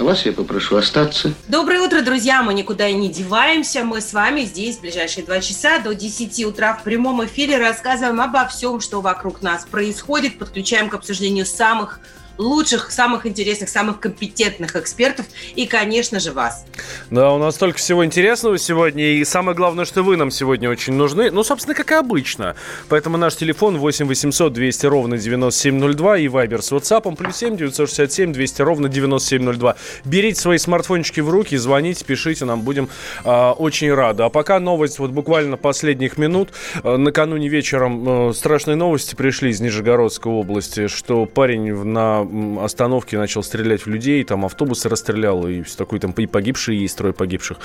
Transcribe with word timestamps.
А 0.00 0.02
вас 0.02 0.24
я 0.24 0.32
попрошу 0.32 0.76
остаться. 0.76 1.34
Доброе 1.46 1.82
утро, 1.82 2.00
друзья! 2.00 2.42
Мы 2.42 2.54
никуда 2.54 2.88
и 2.88 2.94
не 2.94 3.10
деваемся. 3.10 3.84
Мы 3.84 4.00
с 4.00 4.14
вами 4.14 4.46
здесь 4.46 4.78
в 4.78 4.80
ближайшие 4.80 5.26
два 5.26 5.40
часа 5.40 5.78
до 5.78 5.94
10 5.94 6.42
утра 6.46 6.72
в 6.72 6.84
прямом 6.84 7.22
эфире 7.26 7.58
рассказываем 7.58 8.18
обо 8.18 8.46
всем, 8.46 8.80
что 8.80 9.02
вокруг 9.02 9.42
нас 9.42 9.66
происходит. 9.66 10.38
Подключаем 10.38 10.88
к 10.88 10.94
обсуждению 10.94 11.44
самых 11.44 12.00
лучших, 12.40 12.90
самых 12.90 13.26
интересных, 13.26 13.68
самых 13.68 14.00
компетентных 14.00 14.74
экспертов 14.74 15.26
и, 15.54 15.66
конечно 15.66 16.18
же, 16.20 16.32
вас. 16.32 16.64
Да, 17.10 17.32
у 17.32 17.38
нас 17.38 17.54
столько 17.56 17.78
всего 17.78 18.04
интересного 18.04 18.58
сегодня, 18.58 19.04
и 19.04 19.24
самое 19.24 19.56
главное, 19.56 19.84
что 19.84 20.02
вы 20.02 20.16
нам 20.16 20.30
сегодня 20.30 20.70
очень 20.70 20.94
нужны. 20.94 21.30
Ну, 21.30 21.44
собственно, 21.44 21.74
как 21.74 21.92
и 21.92 21.94
обычно. 21.94 22.56
Поэтому 22.88 23.18
наш 23.18 23.36
телефон 23.36 23.78
8 23.78 24.06
800 24.06 24.52
200 24.52 24.86
ровно 24.86 25.18
9702 25.18 26.18
и 26.18 26.28
Вайбер 26.28 26.62
с 26.62 26.72
WhatsApp 26.72 27.14
плюс 27.16 27.36
7 27.36 27.56
967 27.56 28.32
200 28.32 28.62
ровно 28.62 28.88
9702. 28.88 29.76
Берите 30.04 30.40
свои 30.40 30.58
смартфончики 30.58 31.20
в 31.20 31.28
руки, 31.28 31.56
звоните, 31.56 32.04
пишите, 32.04 32.46
нам 32.46 32.62
будем 32.62 32.88
э, 33.24 33.50
очень 33.50 33.92
рады. 33.92 34.22
А 34.22 34.30
пока 34.30 34.58
новость 34.58 34.98
вот 34.98 35.10
буквально 35.10 35.56
последних 35.58 36.16
минут. 36.16 36.50
Э, 36.82 36.96
накануне 36.96 37.48
вечером 37.48 38.30
э, 38.30 38.32
страшные 38.32 38.76
новости 38.76 39.14
пришли 39.14 39.50
из 39.50 39.60
Нижегородской 39.60 40.32
области, 40.32 40.86
что 40.86 41.26
парень 41.26 41.74
на 41.84 42.29
остановке 42.62 43.18
начал 43.18 43.42
стрелять 43.42 43.86
в 43.86 43.86
людей, 43.86 44.22
там 44.24 44.44
автобусы 44.44 44.88
расстрелял, 44.88 45.46
и 45.46 45.62
все 45.62 45.76
такое, 45.76 46.00
там 46.00 46.12
и 46.12 46.26
погибшие 46.26 46.80
есть, 46.80 46.96
трое 46.96 47.14
погибших. 47.14 47.58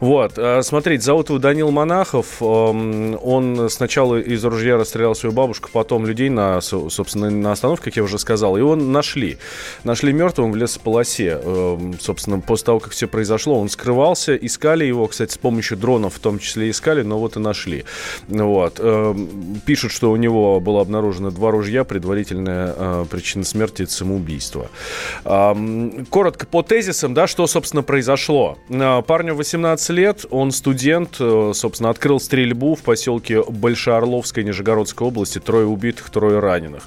Вот. 0.00 0.34
А, 0.36 0.62
смотрите, 0.62 1.02
зовут 1.02 1.28
его 1.28 1.38
Данил 1.38 1.70
Монахов. 1.70 2.40
Эм, 2.40 3.18
он 3.22 3.68
сначала 3.70 4.16
из 4.16 4.44
ружья 4.44 4.76
расстрелял 4.76 5.14
свою 5.14 5.34
бабушку, 5.34 5.70
потом 5.72 6.06
людей 6.06 6.28
на, 6.30 6.60
собственно, 6.60 7.30
на 7.30 7.52
остановке, 7.52 7.86
как 7.86 7.96
я 7.96 8.02
уже 8.02 8.18
сказал. 8.18 8.56
Его 8.56 8.76
нашли. 8.76 9.38
Нашли 9.84 10.12
мертвым 10.12 10.52
в 10.52 10.56
лесополосе. 10.56 11.40
Эм, 11.42 11.98
собственно, 12.00 12.40
после 12.40 12.66
того, 12.66 12.80
как 12.80 12.92
все 12.92 13.06
произошло, 13.06 13.60
он 13.60 13.68
скрывался. 13.68 14.34
Искали 14.36 14.84
его, 14.84 15.06
кстати, 15.06 15.32
с 15.32 15.38
помощью 15.38 15.76
дронов 15.76 16.14
в 16.14 16.18
том 16.20 16.38
числе 16.38 16.70
искали, 16.70 17.02
но 17.02 17.18
вот 17.18 17.36
и 17.36 17.40
нашли. 17.40 17.84
Вот. 18.28 18.80
Эм, 18.80 19.60
пишут, 19.66 19.92
что 19.92 20.10
у 20.10 20.16
него 20.16 20.60
было 20.60 20.80
обнаружено 20.80 21.30
два 21.30 21.50
ружья. 21.50 21.84
Предварительная 21.84 22.74
э, 22.76 23.04
причина 23.10 23.44
смерти– 23.44 23.84
самоубийство. 24.08 24.68
Коротко 26.10 26.46
по 26.46 26.62
тезисам, 26.62 27.14
да, 27.14 27.26
что, 27.26 27.46
собственно, 27.46 27.82
произошло. 27.82 28.58
А, 28.70 29.02
парню 29.02 29.34
18 29.34 29.90
лет, 29.90 30.24
он 30.30 30.50
студент, 30.50 31.16
э, 31.20 31.52
собственно, 31.54 31.90
открыл 31.90 32.20
стрельбу 32.20 32.74
в 32.74 32.82
поселке 32.82 33.42
Большеорловской 33.42 34.44
Нижегородской 34.44 35.06
области. 35.06 35.38
Трое 35.38 35.66
убитых, 35.66 36.10
трое 36.10 36.38
раненых. 36.38 36.84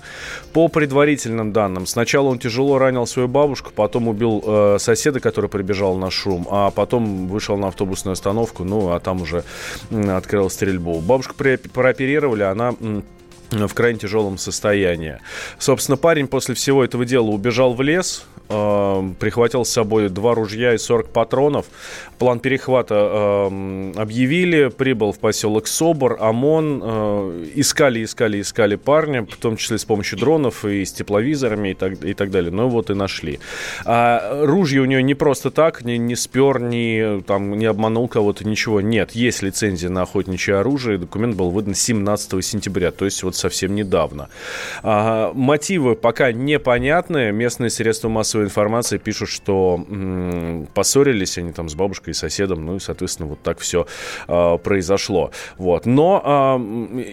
По 0.53 0.67
предварительным 0.67 1.53
данным, 1.53 1.85
сначала 1.85 2.29
он 2.29 2.39
тяжело 2.39 2.77
ранил 2.77 3.05
свою 3.05 3.27
бабушку, 3.27 3.71
потом 3.75 4.07
убил 4.07 4.43
э, 4.45 4.77
соседа, 4.79 5.19
который 5.19 5.49
прибежал 5.49 5.95
на 5.97 6.09
шум, 6.09 6.47
а 6.49 6.71
потом 6.71 7.27
вышел 7.27 7.57
на 7.57 7.67
автобусную 7.67 8.13
остановку, 8.13 8.63
ну, 8.63 8.89
а 8.89 8.99
там 8.99 9.21
уже 9.21 9.43
открыл 9.91 10.49
стрельбу. 10.49 10.99
Бабушку 10.99 11.35
прооперировали, 11.35 12.43
она 12.43 12.73
в 13.51 13.73
крайне 13.73 13.99
тяжелом 13.99 14.37
состоянии. 14.37 15.19
Собственно, 15.59 15.97
парень 15.97 16.27
после 16.27 16.55
всего 16.55 16.83
этого 16.83 17.05
дела 17.05 17.27
убежал 17.27 17.73
в 17.73 17.81
лес, 17.81 18.25
э, 18.51 19.13
прихватил 19.19 19.65
с 19.65 19.69
собой 19.69 20.09
два 20.09 20.35
ружья 20.35 20.73
и 20.73 20.77
40 20.77 21.07
патронов. 21.09 21.65
План 22.19 22.39
перехвата 22.39 22.95
э, 22.95 23.93
объявили, 23.95 24.69
прибыл 24.69 25.11
в 25.11 25.19
поселок 25.19 25.67
Собор, 25.67 26.17
ОМОН, 26.19 26.81
э, 26.83 27.45
искали, 27.55 28.03
искали, 28.03 28.41
искали 28.41 28.75
парня, 28.75 29.23
в 29.23 29.37
том 29.37 29.57
числе 29.57 29.77
с 29.77 29.85
помощью 29.85 30.19
дронов 30.19 30.65
и 30.65 30.85
с 30.85 30.91
тепловизорами 30.91 31.69
и 31.69 31.73
так, 31.73 32.03
и 32.03 32.13
так 32.13 32.31
далее. 32.31 32.51
Ну 32.51 32.67
вот 32.67 32.89
и 32.89 32.93
нашли. 32.93 33.39
А 33.85 34.45
ружье 34.45 34.81
у 34.81 34.85
нее 34.85 35.01
не 35.01 35.13
просто 35.15 35.51
так, 35.51 35.83
не, 35.83 35.97
не 35.97 36.15
спер, 36.15 36.59
не, 36.59 37.21
там, 37.21 37.57
не 37.57 37.65
обманул 37.65 38.07
кого-то, 38.07 38.47
ничего. 38.47 38.81
Нет, 38.81 39.11
есть 39.11 39.41
лицензия 39.41 39.89
на 39.89 40.03
охотничье 40.03 40.57
оружие, 40.57 40.97
документ 40.97 41.35
был 41.35 41.49
выдан 41.49 41.73
17 41.73 42.43
сентября, 42.43 42.91
то 42.91 43.05
есть 43.05 43.23
вот 43.23 43.35
совсем 43.35 43.75
недавно. 43.75 44.29
А, 44.83 45.31
мотивы 45.33 45.95
пока 45.95 46.31
непонятны. 46.31 47.31
Местные 47.31 47.69
средства 47.69 48.09
массовой 48.09 48.40
информации 48.43 48.97
пишут, 48.97 49.29
что 49.29 49.83
м- 49.89 50.67
поссорились 50.73 51.37
они 51.37 51.51
там 51.51 51.69
с 51.69 51.75
бабушкой 51.75 52.11
и 52.11 52.13
соседом, 52.13 52.65
ну 52.65 52.75
и, 52.75 52.79
соответственно, 52.79 53.29
вот 53.29 53.41
так 53.41 53.59
все 53.59 53.87
а, 54.27 54.57
произошло. 54.57 55.31
Вот. 55.57 55.85
Но 55.85 56.21
а, 56.23 56.57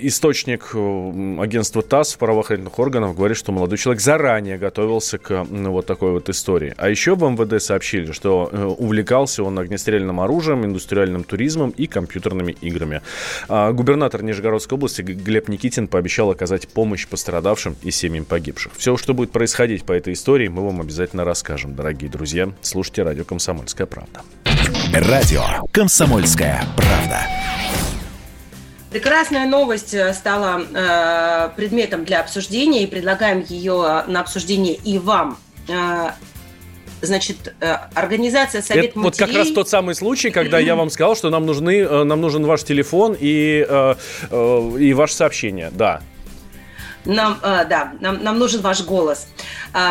источник 0.03 0.75
агентства 0.75 1.83
ТАСС 1.83 2.17
правоохранительных 2.17 2.78
органов 2.78 3.17
говорит, 3.17 3.37
что 3.37 3.53
молодой 3.53 3.78
человек 3.78 4.00
заранее 4.00 4.59
готовился 4.59 5.19
к 5.19 5.47
ну, 5.50 5.72
вот 5.72 5.87
такой 5.87 6.12
вот 6.12 6.28
истории. 6.28 6.75
А 6.77 6.88
еще 6.88 7.15
в 7.15 7.22
МВД 7.22 7.62
сообщили, 7.62 8.12
что 8.12 8.49
э, 8.50 8.65
увлекался 8.65 9.43
он 9.43 9.59
огнестрельным 9.59 10.21
оружием, 10.21 10.65
индустриальным 10.65 11.25
туризмом 11.25 11.71
и 11.71 11.87
компьютерными 11.87 12.53
играми. 12.61 13.03
А, 13.49 13.72
губернатор 13.72 14.22
Нижегородской 14.22 14.77
области 14.77 15.03
Глеб 15.03 15.49
Никитин 15.49 15.88
пообещал 15.88 16.31
оказать 16.31 16.69
помощь 16.69 17.06
пострадавшим 17.06 17.77
и 17.83 17.91
семьям 17.91 18.25
погибших. 18.25 18.72
Все, 18.77 18.97
что 18.97 19.15
будет 19.15 19.31
происходить 19.31 19.84
по 19.84 19.93
этой 19.93 20.12
истории, 20.12 20.49
мы 20.49 20.65
вам 20.65 20.81
обязательно 20.81 21.18
расскажем, 21.25 21.75
дорогие 21.75 22.11
друзья. 22.11 22.51
Слушайте 22.62 23.03
радио 23.03 23.25
«Комсомольская 23.25 23.87
правда». 23.87 24.23
Радио 24.93 25.43
«Комсомольская 25.73 26.65
правда». 26.77 27.23
Прекрасная 28.91 29.47
новость 29.47 29.93
э, 29.93 30.15
стала 30.15 30.62
э, 30.62 31.51
предметом 31.56 32.05
для 32.05 32.21
обсуждения 32.21 32.84
и 32.84 32.87
предлагаем 32.87 33.45
ее 33.47 34.05
на 34.06 34.21
обсуждение 34.21 34.75
и 34.75 34.99
вам. 34.99 35.37
Э, 35.69 36.12
значит, 37.03 37.55
э, 37.61 37.77
организация 37.95 38.62
Совет 38.62 38.91
Это 38.91 38.99
матерей... 38.99 39.27
Вот 39.27 39.33
как 39.35 39.37
раз 39.37 39.53
тот 39.53 39.69
самый 39.69 39.95
случай, 39.95 40.31
когда 40.31 40.59
я 40.59 40.75
вам 40.75 40.91
сказал, 40.91 41.17
что 41.17 41.31
нам, 41.31 41.47
нужны, 41.47 41.81
э, 41.81 42.05
нам 42.05 42.21
нужен 42.21 42.45
ваш 42.47 42.65
телефон 42.65 43.17
и, 43.19 43.67
э, 43.69 43.95
и 44.81 44.93
ваше 44.95 45.15
сообщение, 45.15 45.71
да. 45.73 46.00
Нам, 47.09 47.39
да, 47.43 47.95
нам, 48.01 48.23
нам 48.23 48.39
нужен 48.39 48.61
ваш 48.61 48.83
голос. 48.85 49.27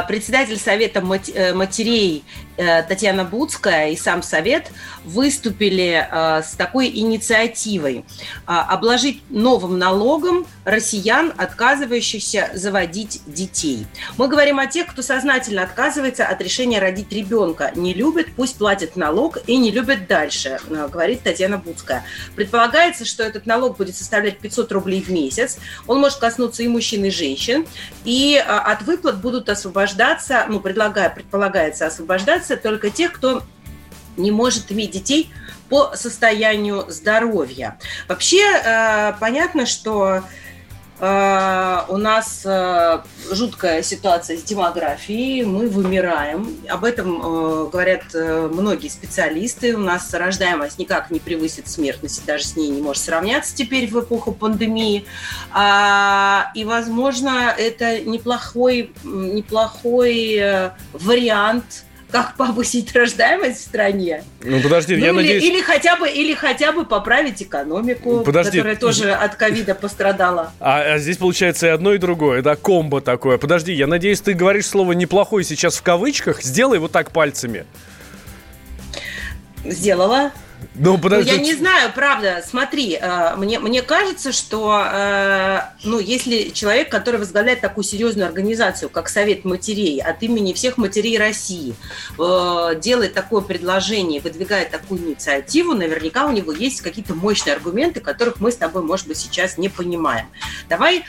Председатель 0.08 0.58
Совета 0.58 1.02
матерей 1.02 2.24
Э, 2.58 2.82
Татьяна 2.82 3.24
Буцкая 3.24 3.92
и 3.92 3.96
сам 3.96 4.24
Совет 4.24 4.72
выступили 5.06 6.08
э, 6.10 6.42
с 6.42 6.56
такой 6.56 6.88
инициативой 6.88 8.00
э, 8.00 8.52
обложить 8.52 9.22
новым 9.30 9.78
налогом 9.78 10.48
россиян, 10.66 11.32
отказывающихся 11.38 12.50
заводить 12.56 13.22
детей. 13.28 13.86
Мы 14.18 14.28
говорим 14.28 14.58
о 14.58 14.66
тех, 14.66 14.88
кто 14.88 15.04
сознательно 15.04 15.62
отказывается 15.62 16.26
от 16.26 16.42
решения 16.42 16.80
родить 16.80 17.12
ребенка. 17.12 17.72
Не 17.76 17.94
любит, 17.94 18.34
пусть 18.36 18.58
платит 18.58 18.96
налог 18.96 19.38
и 19.46 19.58
не 19.58 19.70
любит 19.70 20.08
дальше, 20.08 20.60
говорит 20.68 21.22
Татьяна 21.22 21.60
Буцкая. 21.60 22.06
Предполагается, 22.36 23.06
что 23.06 23.22
этот 23.22 23.46
налог 23.46 23.78
будет 23.78 23.96
составлять 23.96 24.40
500 24.40 24.72
рублей 24.72 25.04
в 25.04 25.10
месяц. 25.10 25.60
Он 25.86 26.00
может 26.00 26.18
коснуться 26.18 26.64
и 26.64 26.68
мужчин, 26.68 27.06
и 27.08 27.12
женщин. 27.12 27.66
И 28.06 28.38
от 28.38 28.84
выплат 28.84 29.20
будут 29.20 29.50
освобождаться, 29.50 30.46
ну, 30.48 30.60
предлагая, 30.60 31.10
предполагается 31.10 31.88
освобождаться 31.88 32.58
только 32.58 32.90
тех, 32.90 33.14
кто 33.14 33.44
не 34.18 34.32
может 34.32 34.72
иметь 34.72 34.92
детей 34.92 35.32
по 35.70 35.96
состоянию 35.96 36.86
здоровья. 36.90 37.78
Вообще 38.08 38.42
э, 38.42 39.14
понятно, 39.20 39.66
что 39.66 40.24
э, 41.00 41.82
у 41.88 41.98
нас 41.98 42.42
э, 42.46 43.00
жуткая 43.32 43.82
ситуация 43.82 44.38
с 44.38 44.44
демографией, 44.44 45.44
мы 45.44 45.68
вымираем. 45.70 46.56
Об 46.70 46.84
этом 46.84 47.70
говорят 47.70 48.04
многие 48.14 48.90
специалисты. 48.90 49.76
У 49.76 49.80
нас 49.80 50.14
рождаемость 50.14 50.80
никак 50.80 51.12
не 51.12 51.20
превысит 51.20 51.68
смертность, 51.68 52.26
даже 52.26 52.46
с 52.46 52.56
ней 52.56 52.70
не 52.70 52.82
может 52.82 53.04
сравняться 53.04 53.56
теперь 53.56 53.88
в 53.90 54.00
эпоху 54.00 54.32
пандемии. 54.32 55.06
А, 55.52 56.52
и, 56.56 56.66
возможно, 56.66 57.54
это 57.58 58.00
неплохой, 58.02 58.92
неплохой 59.04 60.72
вариант 60.94 61.87
как 62.12 62.36
повысить 62.36 62.96
рождаемость 62.96 63.60
в 63.60 63.62
стране. 63.62 64.24
Ну 64.42 64.62
подожди, 64.62 64.96
ну, 64.96 65.02
я 65.02 65.10
или, 65.10 65.16
надеюсь... 65.16 65.44
Или 65.44 65.62
хотя, 65.62 65.98
бы, 65.98 66.10
или 66.10 66.34
хотя 66.34 66.72
бы 66.72 66.86
поправить 66.86 67.44
экономику, 67.44 68.22
подожди. 68.22 68.58
которая 68.58 68.76
тоже 68.76 69.12
от 69.12 69.36
ковида 69.36 69.76
пострадала. 69.76 70.54
А, 70.60 70.94
а 70.94 70.98
здесь 71.00 71.18
получается 71.18 71.68
и 71.68 71.70
одно, 71.70 71.94
и 71.94 71.98
другое, 71.98 72.42
да, 72.42 72.56
комбо 72.56 73.02
такое. 73.02 73.38
Подожди, 73.38 73.74
я 73.74 73.88
надеюсь, 73.88 74.22
ты 74.22 74.34
говоришь 74.34 74.68
слово 74.68 74.94
«неплохой» 74.94 75.44
сейчас 75.44 75.78
в 75.78 75.84
кавычках. 75.84 76.42
Сделай 76.42 76.80
вот 76.80 76.92
так 76.92 77.12
пальцами. 77.12 77.66
Сделала. 79.66 80.32
Ну, 80.80 80.98
подожди. 80.98 81.32
Ну, 81.32 81.38
я 81.38 81.44
не 81.44 81.56
знаю, 81.56 81.92
правда. 81.94 82.44
Смотри, 82.48 82.98
э, 83.00 83.36
мне, 83.36 83.60
мне 83.60 83.82
кажется, 83.82 84.32
что 84.32 84.84
э, 84.86 85.62
ну, 85.84 86.00
если 86.00 86.50
человек, 86.50 86.90
который 86.90 87.20
возглавляет 87.20 87.62
такую 87.62 87.84
серьезную 87.84 88.28
организацию, 88.28 88.90
как 88.90 89.10
Совет 89.10 89.44
матерей, 89.44 90.00
от 90.02 90.22
имени 90.22 90.54
всех 90.54 90.78
матерей 90.78 91.18
России, 91.18 91.76
э, 92.20 92.80
делает 92.80 93.14
такое 93.14 93.42
предложение, 93.42 94.22
выдвигает 94.22 94.70
такую 94.70 95.02
инициативу, 95.02 95.74
наверняка 95.74 96.26
у 96.28 96.32
него 96.32 96.52
есть 96.52 96.82
какие-то 96.82 97.16
мощные 97.16 97.56
аргументы, 97.56 98.00
которых 98.00 98.40
мы 98.40 98.52
с 98.52 98.56
тобой, 98.56 98.84
может 98.84 99.08
быть, 99.08 99.18
сейчас 99.18 99.58
не 99.58 99.70
понимаем. 99.70 100.28
Давай, 100.70 101.04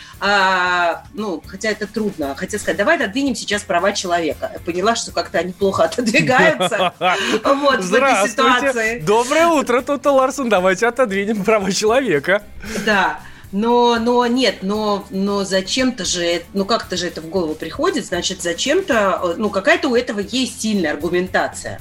ну, 1.15 1.43
хотя 1.47 1.71
это 1.71 1.87
трудно, 1.87 2.35
хотел 2.35 2.59
сказать, 2.59 2.77
давай 2.77 2.97
отодвинем 2.97 3.35
сейчас 3.35 3.63
права 3.63 3.93
человека. 3.93 4.51
Я 4.53 4.61
поняла, 4.61 4.97
что 4.97 5.13
как-то 5.13 5.39
они 5.39 5.53
плохо 5.53 5.85
отодвигаются 5.85 6.95
вот, 7.45 7.81
в 7.81 7.95
этой 7.95 8.29
ситуации. 8.29 9.01
Доброе 9.01 9.47
утро! 9.49 9.58
Утро, 9.59 9.83
Тута 9.83 10.11
Ларсон. 10.11 10.49
Давайте 10.49 10.87
отодвинем 10.87 11.45
права 11.45 11.73
человека. 11.73 12.43
Да. 12.87 13.21
Но, 13.51 13.99
но 13.99 14.27
нет, 14.27 14.57
но, 14.63 15.07
но 15.09 15.43
зачем-то 15.43 16.05
же, 16.05 16.43
ну 16.53 16.67
как-то 16.67 16.99
же 16.99 17.07
это 17.07 17.23
в 17.23 17.29
голову 17.31 17.55
приходит, 17.55 18.05
значит, 18.05 18.43
зачем-то, 18.43 19.37
ну 19.39 19.49
какая-то 19.49 19.89
у 19.89 19.97
этого 19.97 20.21
есть 20.21 20.61
сильная 20.61 20.93
аргументация. 20.93 21.81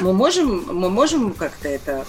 Мы 0.00 0.12
можем, 0.12 0.66
мы 0.66 0.90
можем 0.90 1.32
как-то 1.32 1.68
это 1.68 2.04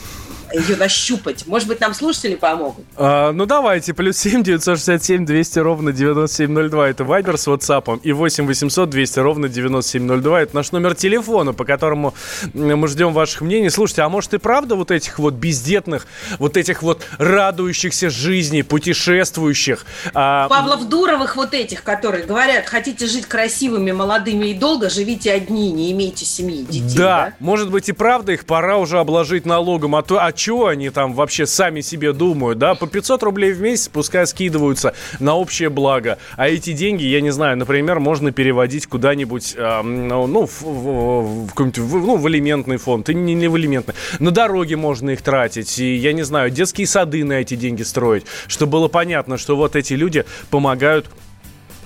ее 0.56 0.76
нащупать. 0.76 1.46
Может 1.48 1.68
быть, 1.68 1.80
нам 1.80 1.94
слушатели 1.94 2.36
помогут. 2.36 2.86
А, 2.96 3.32
ну, 3.32 3.46
давайте. 3.46 3.94
Плюс 3.94 4.18
7 4.18 4.44
967 4.44 5.26
200 5.26 5.60
ровно 5.60 5.92
9702. 5.92 6.90
Это 6.90 7.04
Вайбер 7.04 7.38
с 7.38 7.48
WhatsApp. 7.48 8.00
И 8.04 8.12
8 8.12 8.46
800 8.48 8.90
200 8.90 9.20
ровно 9.20 9.50
9702. 9.50 10.42
Это 10.42 10.56
наш 10.56 10.72
номер 10.72 10.96
телефона, 10.96 11.54
по 11.54 11.66
которому 11.66 12.14
мы 12.54 12.88
ждем 12.88 13.14
ваших 13.14 13.42
мнений. 13.42 13.70
Слушайте, 13.70 14.02
а 14.04 14.10
может 14.10 14.34
и 14.34 14.38
правда 14.38 14.76
вот 14.76 14.92
этих 14.92 15.20
вот 15.20 15.34
бездетных, 15.34 16.08
вот 16.40 16.58
этих 16.58 16.84
вот 16.84 17.04
радующихся 17.18 18.10
жизни, 18.10 18.62
путешествующих? 18.62 19.86
А... 20.14 20.48
Павлов 20.48 20.88
Дуровых 20.90 21.36
вот 21.36 21.54
этих, 21.54 21.84
которые 21.84 22.26
говорят, 22.26 22.66
хотите 22.66 23.08
жить 23.08 23.26
красивыми, 23.26 23.92
молодыми 23.92 24.48
и 24.48 24.54
долго, 24.54 24.90
живите 24.90 25.32
одни, 25.32 25.72
не 25.72 25.92
имейте 25.92 26.26
семьи, 26.26 26.64
детей. 26.64 26.98
Да, 26.98 27.06
да? 27.06 27.34
может 27.40 27.72
быть 27.72 27.90
и 27.90 27.92
правда 27.92 28.34
их 28.34 28.46
пора 28.46 28.78
уже 28.78 29.00
обложить 29.00 29.46
налогом. 29.46 29.96
А 29.96 30.02
то, 30.02 30.24
а 30.24 30.32
что 30.46 30.68
они 30.68 30.92
там 30.92 31.14
вообще 31.14 31.48
сами 31.48 31.82
себе 31.82 32.14
думают, 32.14 32.60
да, 32.60 32.76
по 32.76 32.86
500 32.86 33.24
рублей 33.24 33.52
в 33.52 33.62
месяц 33.62 33.88
пускай 33.88 34.28
скидываются 34.28 34.94
на 35.20 35.34
общее 35.34 35.70
благо, 35.70 36.20
а 36.38 36.48
эти 36.48 36.72
деньги, 36.72 37.04
я 37.04 37.20
не 37.20 37.32
знаю, 37.32 37.58
например, 37.58 38.00
можно 38.00 38.32
переводить 38.32 38.86
куда-нибудь, 38.86 39.56
э, 39.58 39.82
ну, 39.82 40.46
в, 40.46 40.62
в, 40.62 41.48
в, 41.48 41.54
в, 41.56 42.06
ну, 42.06 42.18
в 42.18 42.26
алиментный 42.28 42.78
фонд, 42.78 43.10
и 43.10 43.16
не, 43.16 43.34
не 43.34 43.48
в 43.48 43.56
алиментный, 43.56 43.96
на 44.20 44.30
дороге 44.30 44.76
можно 44.76 45.10
их 45.10 45.24
тратить, 45.24 45.80
и, 45.80 45.96
я 45.96 46.14
не 46.14 46.22
знаю, 46.22 46.52
детские 46.52 46.86
сады 46.86 47.24
на 47.24 47.34
эти 47.34 47.56
деньги 47.56 47.82
строить, 47.82 48.26
чтобы 48.46 48.74
было 48.74 48.88
понятно, 48.88 49.40
что 49.40 49.56
вот 49.56 49.76
эти 49.76 49.94
люди 49.94 50.26
помогают 50.52 51.08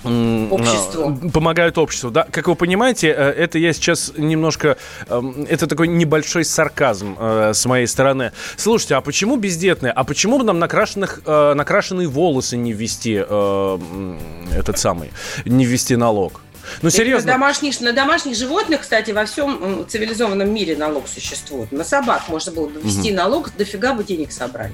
обществу. 0.04 1.30
Помогают 1.32 1.78
обществу, 1.78 2.10
да. 2.10 2.26
Как 2.30 2.48
вы 2.48 2.54
понимаете, 2.54 3.08
э, 3.08 3.30
это 3.30 3.58
я 3.58 3.72
сейчас 3.72 4.12
немножко... 4.16 4.76
Эм, 5.08 5.46
это 5.48 5.66
такой 5.66 5.88
небольшой 5.88 6.44
сарказм 6.44 7.16
э, 7.18 7.52
с 7.54 7.64
моей 7.66 7.86
стороны. 7.86 8.32
Слушайте, 8.56 8.94
а 8.94 9.00
почему 9.00 9.36
бездетные? 9.36 9.92
А 9.92 10.04
почему 10.04 10.38
бы 10.38 10.44
нам 10.44 10.58
накрашенных, 10.58 11.22
э, 11.26 11.54
накрашенные 11.54 12.08
волосы 12.08 12.56
не 12.56 12.72
ввести 12.72 13.10
этот 13.12 14.78
самый, 14.78 15.10
не 15.44 15.64
ввести 15.64 15.96
налог? 15.96 16.40
Ну, 16.82 16.90
серьезно. 16.90 17.26
На 17.26 17.32
домашних, 17.34 17.80
на 17.80 17.92
домашних 17.92 18.36
животных, 18.36 18.82
кстати, 18.82 19.10
во 19.10 19.24
всем 19.24 19.86
цивилизованном 19.88 20.52
мире 20.52 20.76
налог 20.76 21.08
существует. 21.08 21.72
На 21.72 21.84
собак 21.84 22.28
можно 22.28 22.52
было 22.52 22.68
бы 22.68 22.80
ввести 22.80 23.10
угу. 23.10 23.16
налог, 23.16 23.50
дофига 23.56 23.94
бы 23.94 24.04
денег 24.04 24.32
собрали. 24.32 24.72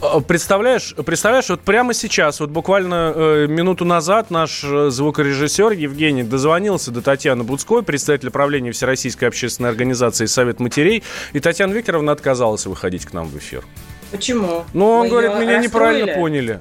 А, 0.00 0.20
представляешь, 0.20 0.94
представляешь, 1.04 1.48
вот 1.48 1.60
прямо 1.60 1.94
сейчас, 1.94 2.40
вот 2.40 2.50
буквально 2.50 3.12
э, 3.14 3.46
минуту 3.48 3.84
назад 3.84 4.30
наш 4.30 4.62
э, 4.64 4.90
звукорежиссер 4.90 5.72
Евгений 5.72 6.22
дозвонился 6.22 6.90
до 6.90 7.02
Татьяны 7.02 7.44
Буцкой, 7.44 7.82
представителя 7.82 8.30
правления 8.30 8.72
Всероссийской 8.72 9.28
общественной 9.28 9.70
организации 9.70 10.26
Совет 10.26 10.60
матерей, 10.60 11.02
и 11.32 11.40
Татьяна 11.40 11.72
Викторовна 11.72 12.12
отказалась 12.12 12.66
выходить 12.66 13.04
к 13.06 13.12
нам 13.12 13.26
в 13.28 13.36
эфир. 13.38 13.64
Почему? 14.10 14.64
Ну, 14.72 14.86
он 14.90 15.02
Вы 15.02 15.08
говорит, 15.08 15.30
меня 15.32 15.58
расстроили? 15.58 15.64
неправильно 15.66 16.14
поняли. 16.14 16.60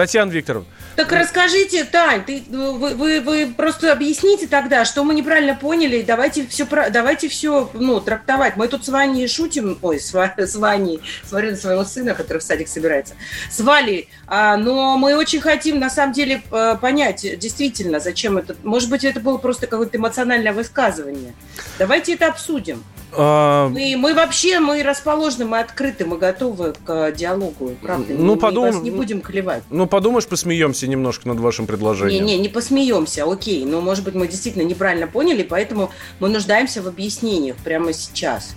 Татьяна 0.00 0.30
Викторовна. 0.30 0.66
Так 0.96 1.12
расскажите, 1.12 1.84
Тань, 1.84 2.24
ты, 2.24 2.42
ну, 2.48 2.78
вы, 2.78 2.94
вы, 2.94 3.20
вы 3.20 3.52
просто 3.54 3.92
объясните 3.92 4.46
тогда, 4.46 4.86
что 4.86 5.04
мы 5.04 5.14
неправильно 5.14 5.54
поняли, 5.54 6.00
давайте 6.00 6.46
все, 6.46 6.66
давайте 6.90 7.28
все 7.28 7.70
ну, 7.74 8.00
трактовать. 8.00 8.56
Мы 8.56 8.66
тут 8.68 8.86
с 8.86 8.88
Ваней 8.88 9.28
шутим, 9.28 9.78
ой, 9.82 10.00
с, 10.00 10.14
с 10.14 10.54
Ваней, 10.56 11.00
смотрю 11.24 11.50
на 11.50 11.56
своего 11.56 11.84
сына, 11.84 12.14
который 12.14 12.38
в 12.38 12.42
садик 12.42 12.68
собирается, 12.68 13.14
с 13.50 13.60
Валей, 13.60 14.08
а, 14.26 14.56
но 14.56 14.96
мы 14.96 15.16
очень 15.16 15.40
хотим, 15.40 15.78
на 15.78 15.90
самом 15.90 16.14
деле, 16.14 16.42
э, 16.50 16.76
понять, 16.80 17.26
действительно, 17.38 18.00
зачем 18.00 18.38
это, 18.38 18.56
может 18.62 18.88
быть, 18.88 19.04
это 19.04 19.20
было 19.20 19.36
просто 19.36 19.66
какое-то 19.66 19.98
эмоциональное 19.98 20.54
высказывание. 20.54 21.34
Давайте 21.78 22.14
это 22.14 22.28
обсудим. 22.28 22.84
А... 23.12 23.68
Мы, 23.68 23.96
мы 23.96 24.14
вообще, 24.14 24.60
мы 24.60 24.82
расположены, 24.82 25.44
мы 25.44 25.60
открыты, 25.60 26.04
мы 26.04 26.18
готовы 26.18 26.74
к 26.84 27.12
диалогу, 27.12 27.76
правда. 27.82 28.14
Ну, 28.14 28.34
мы, 28.34 28.38
подум... 28.38 28.72
вас 28.72 28.82
не 28.82 28.90
будем 28.90 29.20
клевать. 29.20 29.62
Ну, 29.70 29.86
подумаешь, 29.86 30.26
посмеемся 30.26 30.86
немножко 30.86 31.28
над 31.28 31.40
вашим 31.40 31.66
предложением. 31.66 32.24
Не, 32.24 32.38
не, 32.38 32.48
посмеемся, 32.48 33.30
окей. 33.30 33.64
Но, 33.64 33.80
может 33.80 34.04
быть, 34.04 34.14
мы 34.14 34.28
действительно 34.28 34.62
неправильно 34.62 35.06
поняли, 35.06 35.42
поэтому 35.42 35.90
мы 36.20 36.28
нуждаемся 36.28 36.82
в 36.82 36.88
объяснениях 36.88 37.56
прямо 37.56 37.92
сейчас. 37.92 38.54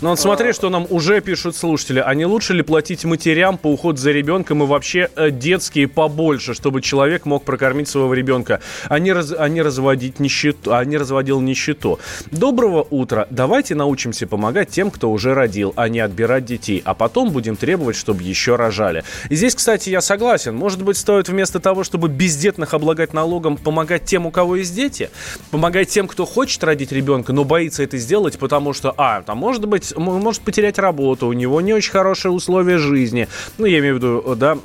Ну, 0.00 0.10
вот 0.10 0.20
смотри, 0.20 0.50
а... 0.50 0.52
что 0.52 0.68
нам 0.68 0.86
уже 0.90 1.20
пишут 1.20 1.56
слушатели. 1.56 2.02
А 2.04 2.14
не 2.14 2.26
лучше 2.26 2.54
ли 2.54 2.62
платить 2.62 3.04
матерям 3.04 3.56
по 3.56 3.68
уходу 3.68 3.98
за 3.98 4.10
ребенком 4.10 4.62
и 4.62 4.66
вообще 4.66 5.08
э, 5.16 5.30
детские 5.30 5.88
побольше, 5.88 6.54
чтобы 6.54 6.82
человек 6.82 7.24
мог 7.24 7.44
прокормить 7.44 7.88
своего 7.88 8.12
ребенка, 8.14 8.60
а 8.88 8.98
не, 8.98 9.12
раз... 9.12 9.32
а 9.36 9.48
не 9.48 9.62
разводить 9.62 10.20
нищету, 10.20 10.74
а 10.74 10.84
не 10.84 10.96
разводил 10.96 11.40
нищету? 11.40 12.00
Доброго 12.30 12.86
утра. 12.90 13.26
Давайте 13.30 13.74
научимся 13.74 13.91
научимся 13.92 14.26
помогать 14.26 14.70
тем, 14.70 14.90
кто 14.90 15.10
уже 15.12 15.34
родил, 15.34 15.74
а 15.76 15.86
не 15.90 16.00
отбирать 16.00 16.46
детей, 16.46 16.80
а 16.86 16.94
потом 16.94 17.28
будем 17.28 17.56
требовать, 17.56 17.94
чтобы 17.94 18.22
еще 18.22 18.56
рожали. 18.56 19.04
И 19.28 19.36
здесь, 19.36 19.54
кстати, 19.54 19.90
я 19.90 20.00
согласен. 20.00 20.56
Может 20.56 20.82
быть, 20.82 20.96
стоит 20.96 21.28
вместо 21.28 21.60
того, 21.60 21.84
чтобы 21.84 22.08
бездетных 22.08 22.72
облагать 22.72 23.12
налогом, 23.12 23.58
помогать 23.58 24.06
тем, 24.06 24.24
у 24.24 24.30
кого 24.30 24.56
есть 24.56 24.74
дети, 24.74 25.10
помогать 25.50 25.90
тем, 25.90 26.08
кто 26.08 26.24
хочет 26.24 26.64
родить 26.64 26.90
ребенка, 26.90 27.34
но 27.34 27.44
боится 27.44 27.82
это 27.82 27.98
сделать, 27.98 28.38
потому 28.38 28.72
что, 28.72 28.94
а, 28.96 29.20
там, 29.20 29.36
может 29.36 29.66
быть, 29.66 29.94
может 29.94 30.40
потерять 30.40 30.78
работу, 30.78 31.26
у 31.26 31.34
него 31.34 31.60
не 31.60 31.74
очень 31.74 31.92
хорошие 31.92 32.32
условия 32.32 32.78
жизни. 32.78 33.28
Ну, 33.58 33.66
я 33.66 33.78
имею 33.80 33.96
в 33.96 33.98
виду, 33.98 34.34
да, 34.36 34.56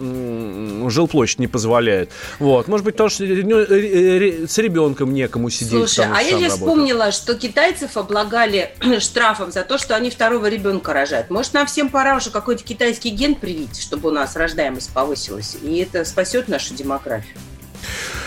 жилплощадь 0.89 1.39
не 1.39 1.47
позволяет. 1.47 2.11
Вот. 2.39 2.69
Может 2.69 2.85
быть, 2.85 2.95
то, 2.95 3.09
что 3.09 3.25
с 3.25 4.57
ребенком 4.57 5.13
некому 5.13 5.49
сидеть. 5.49 5.71
Слушай, 5.71 6.05
а 6.13 6.21
я 6.21 6.37
сейчас 6.37 6.53
вспомнила, 6.53 7.11
что 7.11 7.35
китайцев 7.35 7.97
облагали 7.97 8.71
штрафом 9.17 9.51
за 9.51 9.63
то, 9.63 9.79
что 9.79 9.95
они 9.95 10.11
второго 10.11 10.45
ребенка 10.47 10.93
рожают. 10.93 11.31
Может, 11.31 11.53
нам 11.55 11.65
всем 11.65 11.89
пора 11.89 12.17
уже 12.17 12.29
какой-то 12.29 12.63
китайский 12.63 13.09
ген 13.09 13.33
привить, 13.33 13.81
чтобы 13.81 14.09
у 14.09 14.11
нас 14.11 14.35
рождаемость 14.35 14.93
повысилась, 14.93 15.57
и 15.59 15.77
это 15.79 16.05
спасет 16.05 16.47
нашу 16.47 16.75
демографию. 16.75 17.35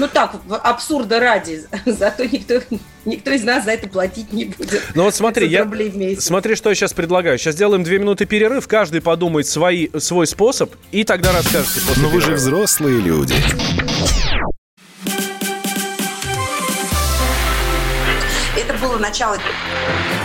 Ну 0.01 0.09
так, 0.09 0.35
абсурда 0.65 1.21
ради, 1.21 1.65
зато 1.87 2.25
никто, 2.25 2.61
никто 3.05 3.31
из 3.31 3.45
нас 3.45 3.65
за 3.67 3.73
это 3.73 3.87
платить 3.89 4.33
не 4.33 4.47
будет. 4.47 4.83
Ну 4.97 5.05
вот 5.05 5.15
смотри, 5.15 5.47
я, 5.47 5.69
смотри, 6.19 6.57
что 6.57 6.71
я 6.71 6.75
сейчас 6.75 6.93
предлагаю. 6.93 7.39
Сейчас 7.39 7.55
сделаем 7.55 7.85
две 7.85 8.01
минуты 8.01 8.25
перерыв, 8.25 8.67
каждый 8.67 9.01
подумает 9.01 9.47
свои, 9.47 9.89
свой 9.97 10.27
способ, 10.27 10.75
и 10.91 11.05
тогда 11.05 11.31
расскажете 11.31 11.81
после 11.87 12.03
Но 12.03 12.11
перерыва. 12.11 12.15
вы 12.15 12.21
же 12.21 12.33
взрослые 12.33 13.01
люди. 13.01 13.37
Это 18.57 18.75
было 18.83 18.99
начало 18.99 19.37